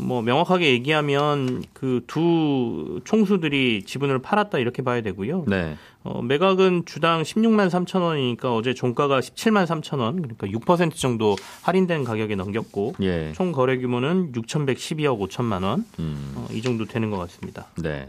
뭐 0.00 0.22
명확하게 0.22 0.70
얘기하면 0.70 1.62
그 1.72 2.00
두 2.06 3.00
총수들이 3.04 3.84
지분을 3.84 4.20
팔았다 4.20 4.58
이렇게 4.58 4.82
봐야 4.82 5.00
되고요. 5.00 5.44
네. 5.46 5.76
어, 6.02 6.22
매각은 6.22 6.84
주당 6.86 7.22
16만 7.22 7.68
3천 7.68 8.02
원이니까 8.02 8.54
어제 8.54 8.74
종가가 8.74 9.20
17만 9.20 9.66
3천 9.66 10.00
원, 10.00 10.22
그러니까 10.22 10.46
6% 10.46 10.94
정도 10.96 11.36
할인된 11.62 12.04
가격에 12.04 12.34
넘겼고 12.34 12.94
예. 13.02 13.32
총 13.34 13.52
거래 13.52 13.78
규모는 13.78 14.32
6,112억 14.32 15.20
5천만 15.28 15.62
원, 15.62 15.84
음. 15.98 16.32
어, 16.36 16.48
이 16.50 16.62
정도 16.62 16.84
되는 16.84 17.10
것 17.10 17.18
같습니다. 17.18 17.66
네. 17.76 18.08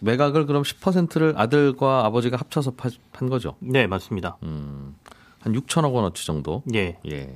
매각을 0.00 0.44
그럼 0.46 0.62
10%를 0.62 1.34
아들과 1.36 2.04
아버지가 2.04 2.36
합쳐서 2.36 2.72
파, 2.72 2.90
판 3.12 3.30
거죠. 3.30 3.56
네, 3.60 3.86
맞습니다. 3.86 4.36
음. 4.42 4.96
한 5.40 5.52
6천억 5.54 5.94
원어치 5.94 6.26
정도. 6.26 6.62
예, 6.74 6.98
예. 7.06 7.34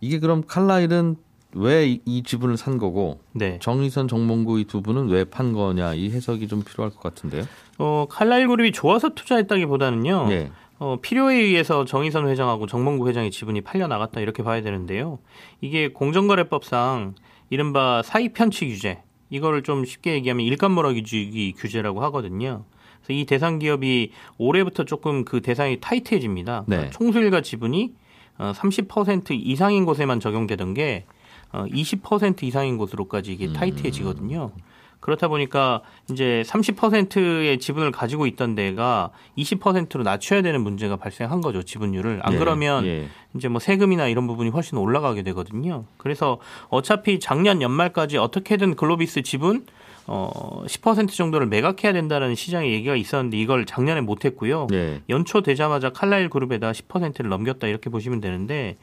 이게 0.00 0.18
그럼 0.18 0.42
칼라일은 0.46 1.16
왜 1.56 1.98
이 2.04 2.22
지분을 2.22 2.56
산 2.56 2.78
거고 2.78 3.20
네. 3.32 3.58
정의선 3.60 4.08
정몽구 4.08 4.60
이 4.60 4.64
두 4.64 4.82
분은 4.82 5.08
왜 5.08 5.24
판 5.24 5.52
거냐 5.52 5.94
이 5.94 6.10
해석이 6.10 6.48
좀 6.48 6.62
필요할 6.62 6.90
것 6.92 7.00
같은데요. 7.00 7.44
어, 7.78 8.06
칼라일 8.08 8.48
그룹이 8.48 8.72
좋아서 8.72 9.10
투자했다기보다는요. 9.10 10.28
예. 10.30 10.50
어, 10.78 10.98
필요에 11.00 11.36
의해서 11.36 11.84
정의선 11.86 12.28
회장하고 12.28 12.66
정몽구 12.66 13.08
회장의 13.08 13.30
지분이 13.30 13.62
팔려 13.62 13.86
나갔다 13.88 14.20
이렇게 14.20 14.42
봐야 14.42 14.60
되는데요. 14.62 15.18
이게 15.60 15.88
공정거래법상 15.88 17.14
이른바 17.50 18.02
사익 18.02 18.34
편취 18.34 18.68
규제 18.68 19.02
이거를 19.30 19.62
좀 19.62 19.84
쉽게 19.84 20.12
얘기하면 20.14 20.44
일감몰아주기 20.46 21.54
규제라고 21.56 22.02
하거든요. 22.04 22.64
그래서 23.02 23.12
이 23.20 23.24
대상 23.24 23.58
기업이 23.58 24.10
올해부터 24.38 24.84
조금 24.84 25.24
그 25.24 25.40
대상이 25.40 25.80
타이트해집니다. 25.80 26.64
그러니까 26.66 26.88
네. 26.88 26.90
총수일가 26.90 27.40
지분이 27.40 27.94
어, 28.38 28.52
30% 28.54 29.30
이상인 29.30 29.84
곳에만 29.86 30.20
적용되던 30.20 30.74
게 30.74 31.04
어, 31.08 31.15
20% 31.52 32.42
이상인 32.42 32.78
곳으로까지 32.78 33.32
이게 33.32 33.52
타이트해지거든요. 33.52 34.52
그렇다 35.00 35.28
보니까 35.28 35.82
이제 36.10 36.42
30%의 36.46 37.58
지분을 37.58 37.92
가지고 37.92 38.26
있던 38.26 38.56
데가 38.56 39.10
20%로 39.38 40.02
낮춰야 40.02 40.42
되는 40.42 40.60
문제가 40.60 40.96
발생한 40.96 41.40
거죠 41.42 41.62
지분율을 41.62 42.20
안 42.24 42.34
예, 42.34 42.38
그러면 42.38 42.84
예. 42.86 43.06
이제 43.36 43.46
뭐 43.46 43.60
세금이나 43.60 44.08
이런 44.08 44.26
부분이 44.26 44.50
훨씬 44.50 44.78
올라가게 44.78 45.22
되거든요. 45.22 45.84
그래서 45.96 46.38
어차피 46.70 47.20
작년 47.20 47.62
연말까지 47.62 48.18
어떻게든 48.18 48.74
글로비스 48.74 49.22
지분 49.22 49.66
어, 50.08 50.62
10% 50.66 51.10
정도를 51.10 51.46
매각해야 51.46 51.92
된다는 51.92 52.34
시장의 52.34 52.72
얘기가 52.72 52.96
있었는데 52.96 53.36
이걸 53.36 53.64
작년에 53.64 54.00
못했고요. 54.00 54.68
예. 54.72 55.02
연초 55.08 55.40
되자마자 55.42 55.90
칼라일 55.90 56.30
그룹에다 56.30 56.72
10%를 56.72 57.28
넘겼다 57.28 57.66
이렇게 57.66 57.90
보시면 57.90 58.20
되는데 58.20 58.76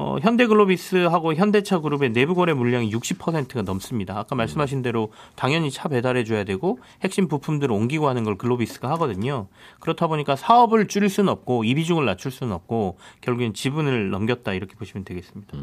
어, 0.00 0.16
현대글로비스하고 0.22 1.34
현대차 1.34 1.80
그룹의 1.80 2.12
내부 2.12 2.36
거래 2.36 2.52
물량이 2.54 2.88
60%가 2.92 3.62
넘습니다. 3.62 4.16
아까 4.16 4.36
말씀하신 4.36 4.80
대로 4.80 5.10
당연히 5.34 5.72
차 5.72 5.88
배달해 5.88 6.22
줘야 6.22 6.44
되고 6.44 6.78
핵심 7.02 7.26
부품들을 7.26 7.74
옮기고 7.74 8.08
하는 8.08 8.22
걸 8.22 8.38
글로비스가 8.38 8.88
하거든요. 8.90 9.48
그렇다 9.80 10.06
보니까 10.06 10.36
사업을 10.36 10.86
줄일 10.86 11.10
수는 11.10 11.32
없고 11.32 11.64
이 11.64 11.74
비중을 11.74 12.04
낮출 12.04 12.30
수는 12.30 12.52
없고 12.52 12.96
결국엔 13.22 13.54
지분을 13.54 14.10
넘겼다 14.10 14.52
이렇게 14.52 14.76
보시면 14.76 15.04
되겠습니다. 15.04 15.58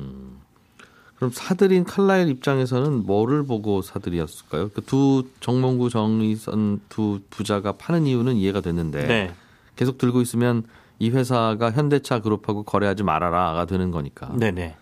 그럼 1.15 1.31
사들인 1.31 1.85
칼라일 1.85 2.27
입장에서는 2.27 3.05
뭐를 3.05 3.45
보고 3.45 3.81
사들이었을까요? 3.81 4.69
그 4.71 4.81
두 4.81 5.23
정몽구 5.39 5.89
정의선 5.89 6.81
두 6.89 7.21
부자가 7.29 7.71
파는 7.71 8.05
이유는 8.05 8.35
이해가 8.35 8.59
됐는데 8.59 9.07
네. 9.07 9.31
계속 9.77 9.97
들고 9.97 10.19
있으면 10.21 10.63
이 10.99 11.09
회사가 11.09 11.71
현대차 11.71 12.21
그룹하고 12.21 12.63
거래하지 12.63 13.03
말아라가 13.03 13.65
되는 13.65 13.91
거니까. 13.91 14.31
네, 14.35 14.51
네. 14.51 14.75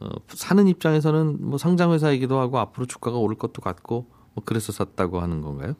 어, 0.00 0.08
사는 0.28 0.66
입장에서는 0.66 1.36
뭐 1.40 1.58
상장 1.58 1.92
회사이기도 1.92 2.38
하고 2.38 2.58
앞으로 2.58 2.86
주가가 2.86 3.18
오를 3.18 3.36
것도 3.36 3.60
같고 3.62 4.06
뭐 4.34 4.42
그래서 4.44 4.72
샀다고 4.72 5.20
하는 5.20 5.42
건가요? 5.42 5.74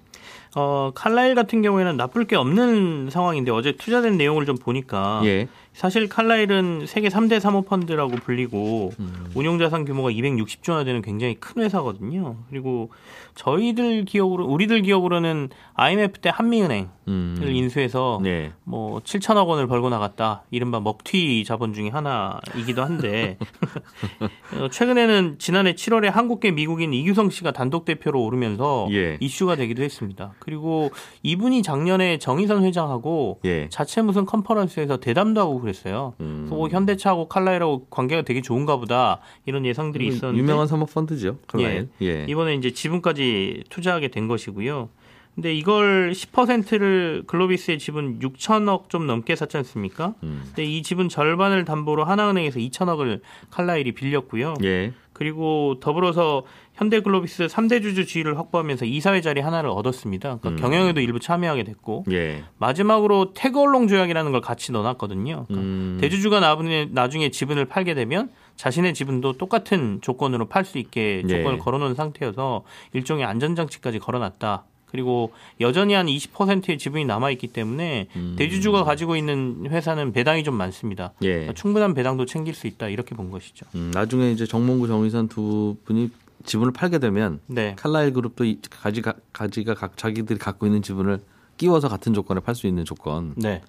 어, 0.56 0.90
칼라일 0.94 1.34
같은 1.34 1.62
경우에는 1.62 1.96
나쁠 1.96 2.26
게 2.26 2.36
없는 2.36 3.08
상황인데 3.10 3.50
어제 3.52 3.72
투자된 3.72 4.16
내용을 4.16 4.46
좀 4.46 4.56
보니까 4.56 5.20
예. 5.24 5.48
사실 5.72 6.08
칼라일은 6.08 6.86
세계 6.86 7.08
3대 7.08 7.38
사모펀드라고 7.38 8.16
불리고 8.16 8.90
음. 8.98 9.30
운용자산 9.34 9.84
규모가 9.84 10.10
260조나 10.10 10.84
되는 10.84 11.00
굉장히 11.00 11.36
큰 11.36 11.62
회사거든요. 11.62 12.36
그리고 12.50 12.90
저희들 13.36 14.04
기업으로 14.04 14.44
우리들 14.46 14.82
기업으로는 14.82 15.48
IMF 15.74 16.18
때 16.18 16.30
한미은행을 16.32 16.88
음. 17.08 17.42
인수해서 17.46 18.20
네. 18.22 18.52
뭐 18.64 19.00
7천억 19.00 19.46
원을 19.46 19.68
벌고 19.68 19.88
나갔다. 19.88 20.42
이른바 20.50 20.80
먹튀 20.80 21.44
자본 21.44 21.72
중에 21.72 21.88
하나이기도 21.88 22.82
한데 22.82 23.38
어, 24.58 24.68
최근에는 24.68 25.36
지난해 25.38 25.74
7월에 25.74 26.10
한국계 26.10 26.50
미국인 26.50 26.92
이규성 26.92 27.30
씨가 27.30 27.52
단독 27.52 27.84
대표로 27.84 28.22
오르면서 28.22 28.88
예. 28.90 29.16
이슈가 29.20 29.54
되기도 29.56 29.82
했습니다. 29.82 30.32
그리고 30.40 30.90
이분이 31.22 31.62
작년에 31.62 32.18
정의선 32.18 32.64
회장하고 32.64 33.38
예. 33.44 33.68
자체 33.68 34.02
무슨 34.02 34.26
컨퍼런스에서 34.26 34.98
대담도 34.98 35.40
하고 35.40 35.60
그랬어요. 35.60 36.14
음. 36.20 36.40
그래서 36.40 36.54
뭐 36.56 36.68
현대차하고 36.68 37.28
칼라일하고 37.28 37.86
관계가 37.90 38.22
되게 38.22 38.42
좋은가 38.42 38.76
보다 38.76 39.20
이런 39.46 39.64
예상들이 39.64 40.06
있었는데 40.08 40.36
음, 40.36 40.42
유명한 40.42 40.66
사모 40.66 40.86
펀드죠. 40.86 41.38
칼라일. 41.46 41.88
예. 42.02 42.26
이번에 42.28 42.54
이제 42.54 42.72
지분까지 42.72 43.64
투자하게 43.70 44.08
된 44.08 44.26
것이고요. 44.26 44.88
근데 45.34 45.54
이걸 45.54 46.12
10%를 46.12 47.22
글로비스의 47.26 47.78
지분 47.78 48.18
6천억 48.18 48.88
좀 48.88 49.06
넘게 49.06 49.36
샀지 49.36 49.56
않습니까? 49.58 50.14
음. 50.22 50.42
근데 50.46 50.64
이 50.64 50.82
지분 50.82 51.08
절반을 51.08 51.64
담보로 51.64 52.04
하나은행에서 52.04 52.58
2천억을 52.58 53.20
칼라일이 53.50 53.92
빌렸고요. 53.92 54.54
예. 54.64 54.92
그리고 55.20 55.78
더불어서 55.80 56.44
현대글로비스 56.72 57.48
3대 57.48 57.82
주주 57.82 58.06
지위를 58.06 58.38
확보하면서 58.38 58.86
이사회 58.86 59.20
자리 59.20 59.42
하나를 59.42 59.68
얻었습니다. 59.68 60.38
그러니까 60.38 60.48
음. 60.48 60.56
경영에도 60.56 61.02
일부 61.02 61.20
참여하게 61.20 61.64
됐고 61.64 62.06
예. 62.10 62.42
마지막으로 62.56 63.34
태그얼롱 63.34 63.86
조약이라는 63.86 64.32
걸 64.32 64.40
같이 64.40 64.72
넣어놨거든요. 64.72 65.44
그러니까 65.46 65.54
음. 65.60 65.98
대주주가 66.00 66.40
나중에, 66.40 66.88
나중에 66.90 67.30
지분을 67.30 67.66
팔게 67.66 67.92
되면 67.92 68.30
자신의 68.56 68.94
지분도 68.94 69.34
똑같은 69.34 70.00
조건으로 70.00 70.48
팔 70.48 70.64
수 70.64 70.78
있게 70.78 71.20
조건을 71.28 71.56
예. 71.56 71.58
걸어놓은 71.58 71.94
상태여서 71.94 72.64
일종의 72.94 73.26
안전장치까지 73.26 73.98
걸어놨다. 73.98 74.64
그리고 74.90 75.32
여전히 75.60 75.94
한 75.94 76.06
20%의 76.06 76.78
지분이 76.78 77.04
남아있기 77.04 77.48
때문에 77.48 78.08
음. 78.16 78.34
대주주가 78.36 78.84
가지고 78.84 79.16
있는 79.16 79.66
회사는 79.68 80.12
배당이 80.12 80.44
좀 80.44 80.54
많습니다. 80.54 81.12
예. 81.22 81.30
그러니까 81.30 81.52
충분한 81.54 81.94
배당도 81.94 82.26
챙길 82.26 82.54
수 82.54 82.66
있다 82.66 82.88
이렇게 82.88 83.14
본 83.14 83.30
것이죠. 83.30 83.66
음, 83.74 83.90
나중에 83.94 84.32
이제 84.32 84.46
정몽구 84.46 84.88
정의선 84.88 85.28
두 85.28 85.76
분이 85.84 86.10
지분을 86.44 86.72
팔게 86.72 86.98
되면 86.98 87.40
네. 87.46 87.74
칼라일 87.76 88.12
그룹도 88.12 88.44
이 88.44 88.58
가지 88.70 89.02
가 89.02 89.14
가지가 89.32 89.74
각 89.74 89.96
자기들이 89.96 90.38
갖고 90.38 90.66
있는 90.66 90.82
지분을 90.82 91.20
끼워서 91.56 91.88
같은 91.88 92.14
조건에 92.14 92.40
팔 92.40 92.54
수 92.54 92.66
있는 92.66 92.84
조건. 92.84 93.34
네. 93.36 93.62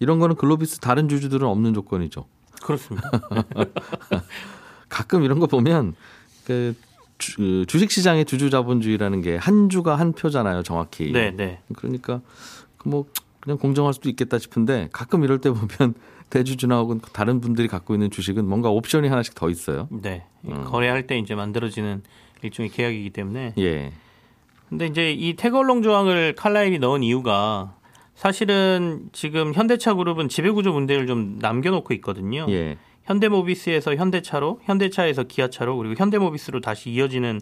이런 0.00 0.18
거는 0.18 0.34
글로비스 0.36 0.80
다른 0.80 1.08
주주들은 1.08 1.46
없는 1.46 1.74
조건이죠. 1.74 2.26
그렇습니다. 2.62 3.10
가끔 4.88 5.22
이런 5.22 5.38
거 5.38 5.46
보면 5.46 5.94
그 6.44 6.74
주, 7.20 7.36
그 7.36 7.64
주식 7.68 7.90
시장의 7.92 8.24
주주 8.24 8.50
자본주의라는 8.50 9.22
게 9.22 9.36
한 9.36 9.68
주가 9.68 9.94
한 9.94 10.12
표잖아요, 10.12 10.62
정확히. 10.64 11.12
네, 11.12 11.30
네. 11.30 11.60
그러니까 11.76 12.20
그뭐 12.78 13.06
그냥 13.38 13.58
공정할 13.58 13.94
수도 13.94 14.08
있겠다 14.08 14.38
싶은데 14.38 14.88
가끔 14.92 15.22
이럴 15.24 15.38
때 15.40 15.50
보면 15.50 15.94
대주주나 16.30 16.78
혹은 16.78 17.00
다른 17.12 17.40
분들이 17.40 17.68
갖고 17.68 17.94
있는 17.94 18.10
주식은 18.10 18.46
뭔가 18.46 18.70
옵션이 18.70 19.08
하나씩 19.08 19.34
더 19.34 19.48
있어요. 19.50 19.88
네. 19.90 20.24
음. 20.46 20.64
거래할 20.64 21.06
때 21.06 21.18
이제 21.18 21.34
만들어지는 21.34 22.02
일종의 22.42 22.70
계약이기 22.70 23.10
때문에. 23.10 23.54
예. 23.58 23.92
근데 24.68 24.86
이제 24.86 25.12
이 25.12 25.34
태걸롱 25.34 25.82
조항을 25.82 26.34
칼라일이 26.36 26.78
넣은 26.78 27.02
이유가 27.02 27.74
사실은 28.14 29.08
지금 29.12 29.52
현대차 29.54 29.94
그룹은 29.94 30.28
지배구조 30.28 30.72
문제를 30.72 31.06
좀 31.06 31.38
남겨놓고 31.40 31.92
있거든요. 31.94 32.46
예. 32.50 32.76
현대모비스에서 33.04 33.96
현대차로, 33.96 34.60
현대차에서 34.64 35.24
기아차로, 35.24 35.76
그리고 35.76 35.94
현대모비스로 35.96 36.60
다시 36.60 36.90
이어지는 36.90 37.40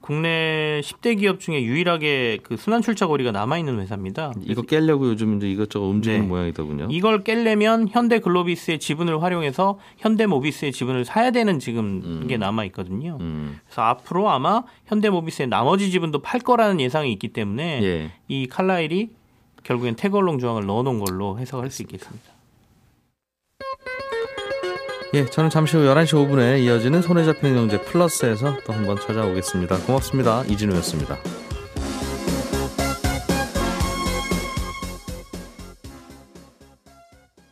국내 0.00 0.80
10대 0.82 1.18
기업 1.18 1.40
중에 1.40 1.62
유일하게 1.62 2.38
그 2.42 2.56
순환 2.56 2.80
출자 2.80 3.06
거리가 3.06 3.32
남아 3.32 3.58
있는 3.58 3.78
회사입니다. 3.80 4.32
이거 4.42 4.62
깨려고 4.62 5.08
요즘 5.08 5.36
이제 5.36 5.50
이것저것 5.50 5.86
움직이는 5.86 6.22
네. 6.22 6.28
모양이더군요. 6.28 6.88
이걸 6.90 7.22
깰려면 7.22 7.88
현대글로비스의 7.90 8.78
지분을 8.78 9.22
활용해서 9.22 9.78
현대모비스의 9.98 10.72
지분을 10.72 11.04
사야 11.04 11.30
되는 11.30 11.58
지금 11.58 12.26
게 12.26 12.38
남아 12.38 12.64
있거든요. 12.66 13.18
음. 13.20 13.60
그래서 13.66 13.82
앞으로 13.82 14.30
아마 14.30 14.62
현대모비스의 14.86 15.48
나머지 15.48 15.90
지분도 15.90 16.20
팔 16.20 16.40
거라는 16.40 16.80
예상이 16.80 17.12
있기 17.12 17.28
때문에 17.28 17.82
예. 17.82 18.10
이 18.28 18.46
칼라일이 18.46 19.10
결국엔 19.64 19.96
태걸롱 19.96 20.38
조항을 20.38 20.64
넣어놓은 20.64 21.00
걸로 21.00 21.38
해석할 21.38 21.70
수 21.70 21.82
있겠습니다. 21.82 22.29
예, 25.12 25.26
저는 25.26 25.50
잠시 25.50 25.76
후 25.76 25.82
11시 25.82 26.12
5분에 26.12 26.62
이어지는 26.62 27.02
손에 27.02 27.24
잡히는 27.24 27.56
경제 27.56 27.80
플러스에서 27.80 28.58
또 28.64 28.72
한번 28.72 28.96
찾아오겠습니다. 28.98 29.78
고맙습니다. 29.78 30.44
이진우였습니다. 30.46 31.18